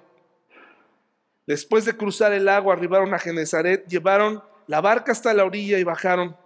[1.45, 5.83] Después de cruzar el lago, arribaron a Genezaret, llevaron la barca hasta la orilla y
[5.83, 6.37] bajaron.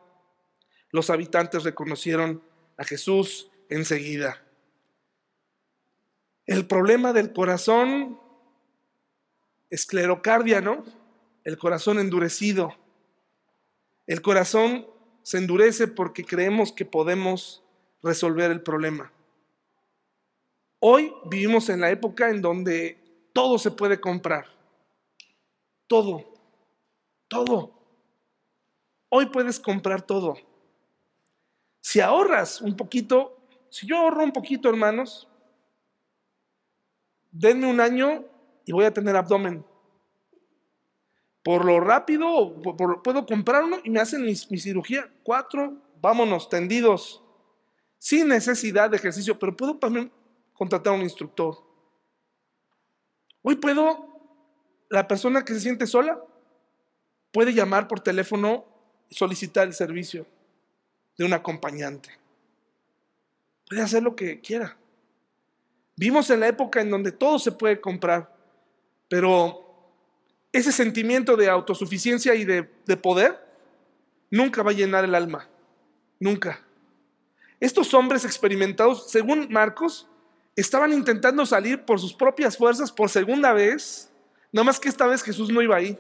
[0.90, 2.42] Los habitantes reconocieron
[2.78, 4.42] a Jesús enseguida.
[6.46, 8.20] El problema del corazón,
[9.70, 10.84] esclerocardia, ¿no?
[11.44, 12.76] El corazón endurecido.
[14.06, 14.86] El corazón
[15.24, 17.64] se endurece porque creemos que podemos
[18.04, 19.12] resolver el problema.
[20.80, 24.46] Hoy vivimos en la época en donde todo se puede comprar.
[25.88, 26.24] Todo.
[27.28, 27.74] Todo.
[29.10, 30.36] Hoy puedes comprar todo.
[31.82, 33.38] Si ahorras un poquito,
[33.70, 35.28] si yo ahorro un poquito, hermanos,
[37.38, 38.26] denme un año
[38.66, 39.66] y voy a tener abdomen.
[41.44, 42.62] Por lo rápido,
[43.04, 45.12] puedo comprar uno y me hacen mi, mi cirugía.
[45.22, 47.22] Cuatro, vámonos, tendidos,
[48.00, 50.12] sin necesidad de ejercicio, pero puedo también
[50.54, 51.58] contratar a un instructor.
[53.44, 54.08] Hoy puedo,
[54.90, 56.20] la persona que se siente sola,
[57.32, 58.66] puede llamar por teléfono
[59.10, 60.26] y solicitar el servicio
[61.18, 62.10] de un acompañante.
[63.68, 64.78] Puede hacer lo que quiera.
[65.96, 68.36] Vimos en la época en donde todo se puede comprar,
[69.08, 69.66] pero
[70.52, 73.40] ese sentimiento de autosuficiencia y de, de poder
[74.30, 75.48] nunca va a llenar el alma.
[76.20, 76.62] Nunca.
[77.60, 80.08] Estos hombres experimentados, según Marcos,
[80.56, 84.12] estaban intentando salir por sus propias fuerzas por segunda vez,
[84.52, 85.98] nada más que esta vez Jesús no iba ahí.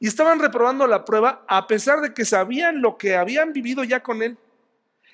[0.00, 4.02] Y estaban reprobando la prueba a pesar de que sabían lo que habían vivido ya
[4.02, 4.38] con él.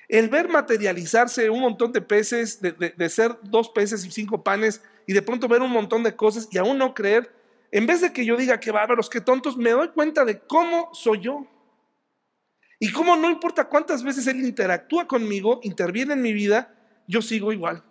[0.07, 5.13] El ver materializarse un montón de peces, de, ser dos peces y cinco panes, y
[5.13, 7.31] de pronto ver un montón de cosas y aún no creer,
[7.71, 10.89] en vez de que yo diga que bárbaros, que tontos, me doy cuenta de cómo
[10.93, 11.47] soy yo.
[12.79, 16.75] Y cómo no importa cuántas veces Él interactúa conmigo, interviene en mi vida,
[17.07, 17.83] yo sigo igual.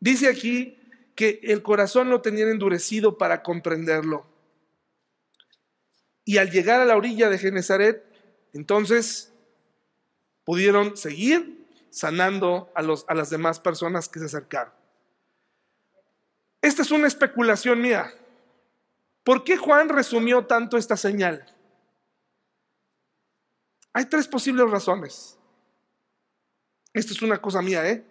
[0.00, 0.78] Dice aquí
[1.14, 4.26] que el corazón lo tenían endurecido para comprenderlo.
[6.24, 8.04] Y al llegar a la orilla de Genezaret,
[8.52, 9.32] entonces
[10.50, 14.72] pudieron seguir sanando a, los, a las demás personas que se acercaron.
[16.60, 18.12] Esta es una especulación mía.
[19.22, 21.46] ¿Por qué Juan resumió tanto esta señal?
[23.92, 25.38] Hay tres posibles razones.
[26.94, 28.04] Esta es una cosa mía, ¿eh?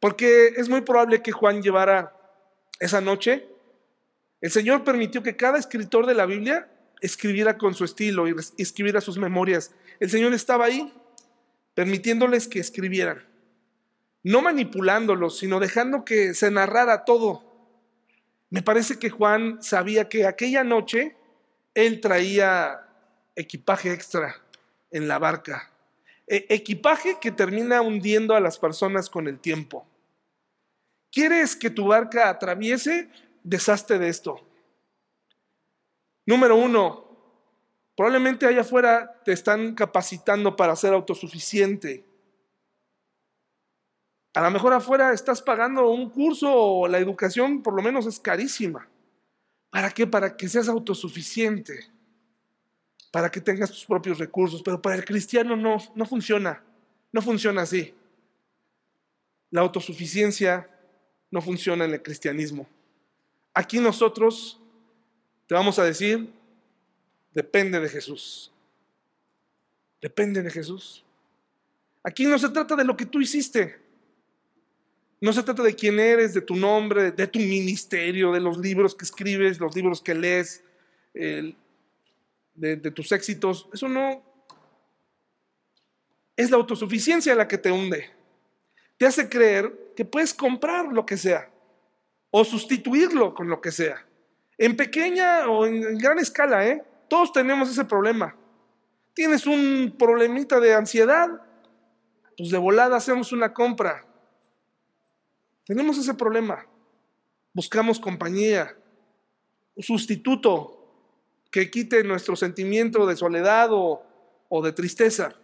[0.00, 2.16] Porque es muy probable que Juan llevara
[2.80, 3.46] esa noche.
[4.40, 6.70] El Señor permitió que cada escritor de la Biblia
[7.02, 9.72] escribiera con su estilo y escribiera sus memorias.
[10.00, 10.92] El Señor estaba ahí,
[11.74, 13.24] permitiéndoles que escribieran,
[14.22, 17.44] no manipulándolos, sino dejando que se narrara todo.
[18.50, 21.16] Me parece que Juan sabía que aquella noche
[21.74, 22.86] él traía
[23.36, 24.36] equipaje extra
[24.90, 25.70] en la barca,
[26.26, 29.86] e equipaje que termina hundiendo a las personas con el tiempo.
[31.10, 33.08] ¿Quieres que tu barca atraviese?
[33.42, 34.46] Deshazte de esto.
[36.26, 37.07] Número uno,
[37.98, 42.04] probablemente allá afuera te están capacitando para ser autosuficiente.
[44.34, 48.20] A lo mejor afuera estás pagando un curso o la educación por lo menos es
[48.20, 48.88] carísima.
[49.70, 50.06] ¿Para qué?
[50.06, 51.90] Para que seas autosuficiente,
[53.10, 54.62] para que tengas tus propios recursos.
[54.62, 56.62] Pero para el cristiano no, no funciona,
[57.10, 57.92] no funciona así.
[59.50, 60.70] La autosuficiencia
[61.32, 62.68] no funciona en el cristianismo.
[63.54, 64.60] Aquí nosotros
[65.48, 66.37] te vamos a decir,
[67.38, 68.50] depende de Jesús.
[70.00, 71.04] Depende de Jesús.
[72.02, 73.78] Aquí no se trata de lo que tú hiciste.
[75.20, 78.96] No se trata de quién eres, de tu nombre, de tu ministerio, de los libros
[78.96, 80.64] que escribes, los libros que lees,
[81.14, 81.54] de,
[82.54, 83.68] de tus éxitos.
[83.72, 84.20] Eso no
[86.36, 88.10] es la autosuficiencia la que te hunde.
[88.96, 91.48] Te hace creer que puedes comprar lo que sea
[92.32, 94.04] o sustituirlo con lo que sea.
[94.56, 96.82] En pequeña o en gran escala, ¿eh?
[97.08, 98.36] Todos tenemos ese problema.
[99.14, 101.28] Tienes un problemita de ansiedad,
[102.36, 104.06] pues de volada hacemos una compra.
[105.64, 106.66] Tenemos ese problema.
[107.52, 108.76] Buscamos compañía,
[109.74, 110.74] un sustituto
[111.50, 114.02] que quite nuestro sentimiento de soledad o,
[114.48, 115.34] o de tristeza.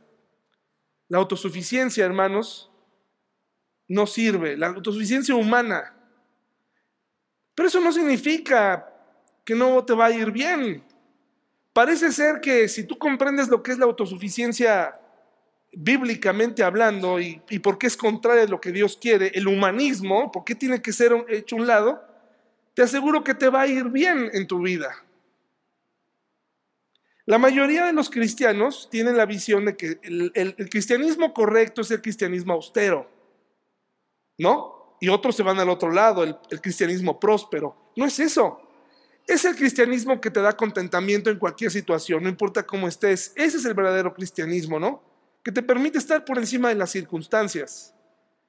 [1.09, 2.71] La autosuficiencia, hermanos,
[3.89, 4.57] no sirve.
[4.57, 5.95] La autosuficiencia humana.
[7.55, 8.89] Pero eso no significa
[9.45, 10.85] que no te va a ir bien.
[11.75, 14.97] Parece ser que si tú comprendes lo que es la autosuficiencia
[15.73, 20.45] bíblicamente hablando y, por qué es contrario a lo que Dios quiere, el humanismo, por
[20.45, 22.01] qué tiene que ser hecho un lado,
[22.75, 24.95] te aseguro que te va a ir bien en tu vida.
[27.27, 32.03] La mayoría de los cristianos tienen la visión de que el, cristianismo correcto es el
[32.03, 33.11] cristianismo austero,
[34.39, 34.97] ¿no?
[35.01, 37.91] Y otros se van al otro lado, el cristianismo próspero.
[37.97, 38.64] No es eso.
[39.27, 43.33] Es el cristianismo que te da contentamiento en cualquier situación, no importa cómo estés.
[43.37, 45.15] Ese es el verdadero cristianismo, ¿no?
[45.45, 47.95] que te permite estar por encima de las circunstancias.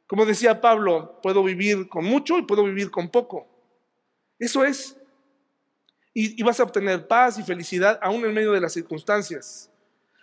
[0.07, 3.47] Como decía Pablo, puedo vivir con mucho y puedo vivir con poco.
[4.39, 4.95] Eso es.
[6.13, 9.69] Y, vas a obtener paz y felicidad aún en medio de las circunstancias.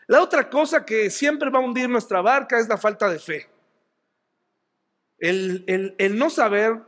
[0.07, 3.47] La otra cosa que siempre va a hundir nuestra barca es la falta de fe.
[5.19, 6.81] El, el, el no saber,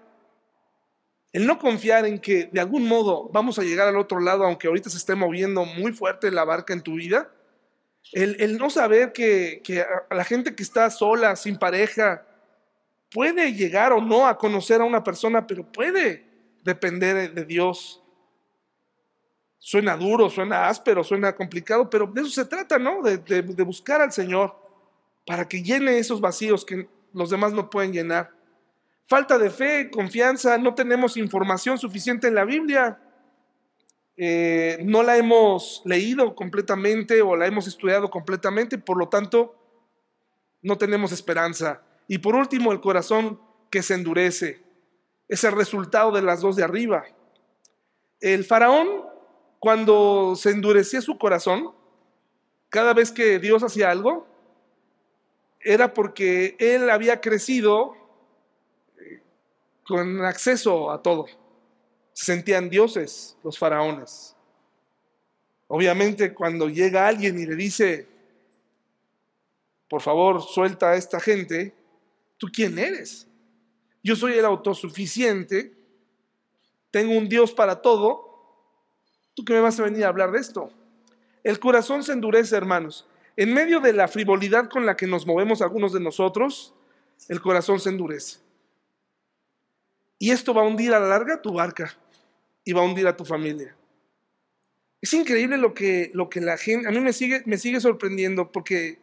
[1.35, 4.69] el no confiar en que de algún modo vamos a llegar al otro lado, aunque
[4.69, 7.29] ahorita se esté moviendo muy fuerte la barca en tu vida.
[8.13, 12.25] El, no saber que, que la gente que está sola, sin pareja,
[13.11, 16.25] puede llegar o no a conocer a una persona, pero puede
[16.63, 18.01] depender de Dios.
[19.59, 23.03] Suena duro, suena áspero, suena complicado, pero de eso se trata, ¿no?
[23.03, 24.55] De, de, buscar al Señor
[25.27, 28.34] para que llene esos vacíos que los demás no pueden llenar.
[29.07, 32.99] Falta de fe, confianza, no tenemos información suficiente en la Biblia.
[34.17, 39.57] Eh, no la hemos leído completamente o la hemos estudiado completamente, por lo tanto,
[40.63, 41.83] no tenemos esperanza.
[42.09, 43.41] Y por último, el corazón
[43.71, 44.63] que se endurece.
[45.29, 47.05] Es el resultado de las dos de arriba.
[48.21, 49.03] El faraón,
[49.59, 51.73] cuando se endurecía su corazón,
[52.71, 54.27] cada vez que Dios hacía algo,
[55.61, 58.04] era porque él había crecido
[59.87, 61.27] con acceso a todo.
[62.13, 64.35] Se sentían dioses los faraones.
[65.69, 68.07] Obviamente cuando llega alguien y le dice,
[69.89, 71.75] por favor, suelta a esta gente,
[72.39, 73.27] ¿tú quién eres?
[74.03, 75.75] Yo soy el autosuficiente,
[76.91, 78.25] tengo un Dios para todo,
[79.35, 80.71] ¿tú qué me vas a venir a hablar de esto?
[81.43, 83.07] El corazón se endurece, hermanos.
[83.37, 86.73] En medio de la frivolidad con la que nos movemos algunos de nosotros,
[87.29, 88.44] el corazón se endurece.
[90.19, 91.97] Y esto va a hundir a la larga tu barca
[92.65, 93.77] y va a hundir a tu familia.
[95.01, 98.51] Es increíble lo que, lo que la gente, a mí me sigue, me sigue sorprendiendo
[98.51, 98.99] porque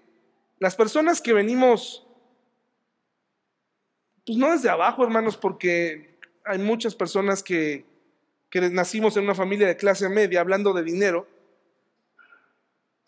[0.57, 2.07] las personas que venimos,
[4.25, 7.85] pues no desde abajo, hermanos, porque hay muchas personas que,
[8.49, 11.27] que nacimos en una familia de clase media hablando de dinero,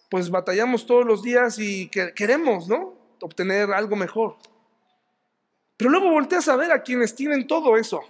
[0.10, 2.93] pues batallamos todos los días y queremos, ¿no?
[3.22, 4.38] Obtener algo mejor.
[5.78, 8.02] Pero luego volteas a ver a quienes tienen todo eso,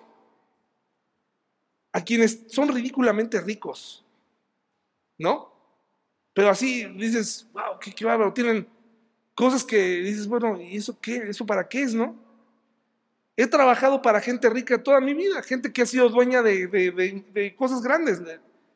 [1.91, 4.03] a quienes son ridículamente ricos,
[5.18, 5.51] ¿no?
[6.34, 8.68] Pero así dices, wow, qué, qué bárbaro, tienen
[9.36, 11.18] cosas que dices, bueno, ¿y eso qué?
[11.18, 12.16] ¿Eso para qué es, no?
[13.36, 17.82] He trabajado para gente rica toda mi vida, gente que ha sido dueña de, cosas
[17.82, 18.22] grandes.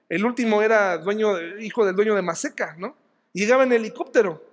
[0.10, 1.00] El último era
[1.60, 2.96] hijo del dueño de Maseca, ¿no?
[3.34, 4.44] Llegaba en helicóptero.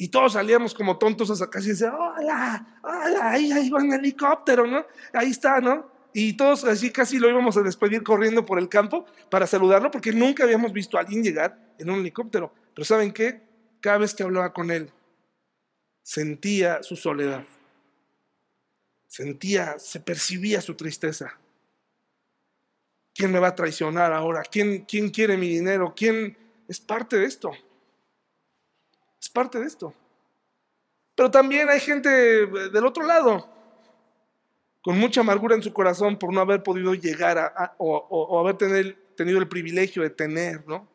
[0.00, 3.92] Y todos salíamos como tontos a sacar y decían, hola, hola, ahí, ahí va en
[3.92, 4.86] helicóptero, ¿no?
[5.12, 5.92] Ahí está, ¿no?
[6.14, 10.10] Y todos así casi lo íbamos a despedir corriendo por el campo para saludarlo porque
[10.10, 12.50] nunca habíamos visto a alguien llegar en un helicóptero.
[12.74, 13.42] Pero ¿saben qué?
[13.80, 14.90] Cada vez que hablaba con él,
[16.02, 17.44] sentía su soledad.
[19.06, 21.38] Sentía, se percibía su tristeza.
[23.14, 24.44] ¿Quién me va a traicionar ahora?
[24.50, 25.92] ¿Quién, quién quiere mi dinero?
[25.94, 26.38] ¿Quién,
[26.68, 27.52] es parte de esto.
[29.20, 29.94] Es parte de esto.
[31.14, 33.46] Pero también hay gente del otro lado,
[34.82, 38.56] con mucha amargura en su corazón por no haber podido llegar a, o, haber
[39.14, 40.88] tenido el privilegio de tener, ¿no?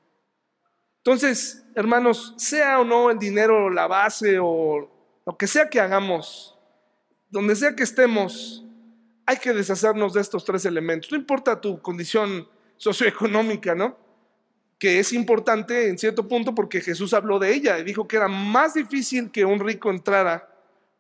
[0.98, 4.90] Entonces, hermanos, sea o no el dinero la base o
[5.24, 6.58] lo que sea que hagamos,
[7.30, 8.66] donde sea que estemos,
[9.28, 11.12] hay que deshacernos de estos tres elementos.
[11.12, 14.05] No importa tu condición socioeconómica, ¿no?
[14.78, 18.28] Que es importante en cierto punto porque Jesús habló de ella y dijo que era
[18.28, 20.50] más difícil que un rico entrara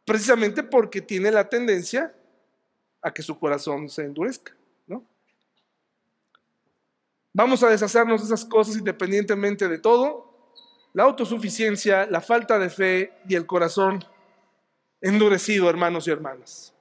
[0.06, 2.14] precisamente porque tiene la tendencia
[3.02, 4.56] a que su corazón se endurezca,
[4.88, 5.04] ¿no?
[7.34, 10.34] Vamos a deshacernos de esas cosas independientemente de todo,
[10.94, 14.04] la autosuficiencia, la falta de fe y el corazón
[15.02, 16.74] endurecido, hermanos y hermanas.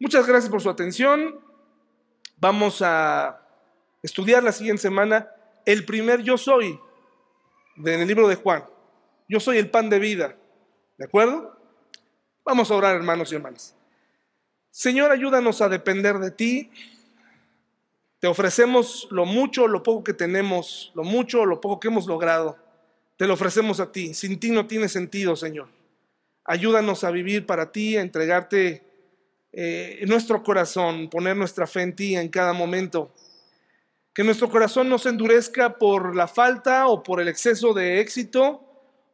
[0.00, 1.40] Muchas gracias por su atención.
[2.38, 3.46] Vamos a
[4.02, 5.30] estudiar la siguiente semana
[5.64, 6.78] el primer yo soy
[7.76, 8.64] en el libro de Juan.
[9.28, 10.36] Yo soy el pan de vida.
[10.98, 11.56] ¿De acuerdo?
[12.44, 13.74] Vamos a orar, hermanos y hermanas.
[14.70, 16.70] Señor, ayúdanos a depender de ti.
[18.18, 22.58] Te ofrecemos lo mucho, lo poco que tenemos, lo mucho, lo poco que hemos logrado.
[23.16, 24.14] Te lo ofrecemos a ti.
[24.14, 25.68] Sin ti no tiene sentido, Señor.
[26.44, 28.82] Ayúdanos a vivir para ti, a entregarte
[29.52, 33.12] eh, nuestro corazón, poner nuestra fe en ti en cada momento.
[34.14, 38.64] Que nuestro corazón no se endurezca por la falta o por el exceso de éxito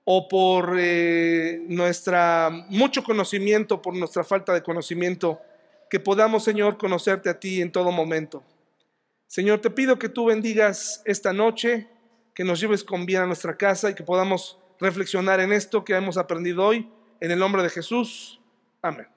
[0.04, 5.40] o por eh, nuestra mucho conocimiento, por nuestra falta de conocimiento.
[5.90, 8.42] Que podamos, Señor, conocerte a ti en todo momento.
[9.26, 11.88] Señor, te pido que tú bendigas esta noche,
[12.34, 15.94] que nos lleves con bien a nuestra casa y que podamos reflexionar en esto que
[15.94, 16.88] hemos aprendido hoy.
[17.20, 18.40] En el nombre de Jesús.
[18.82, 19.15] Amén.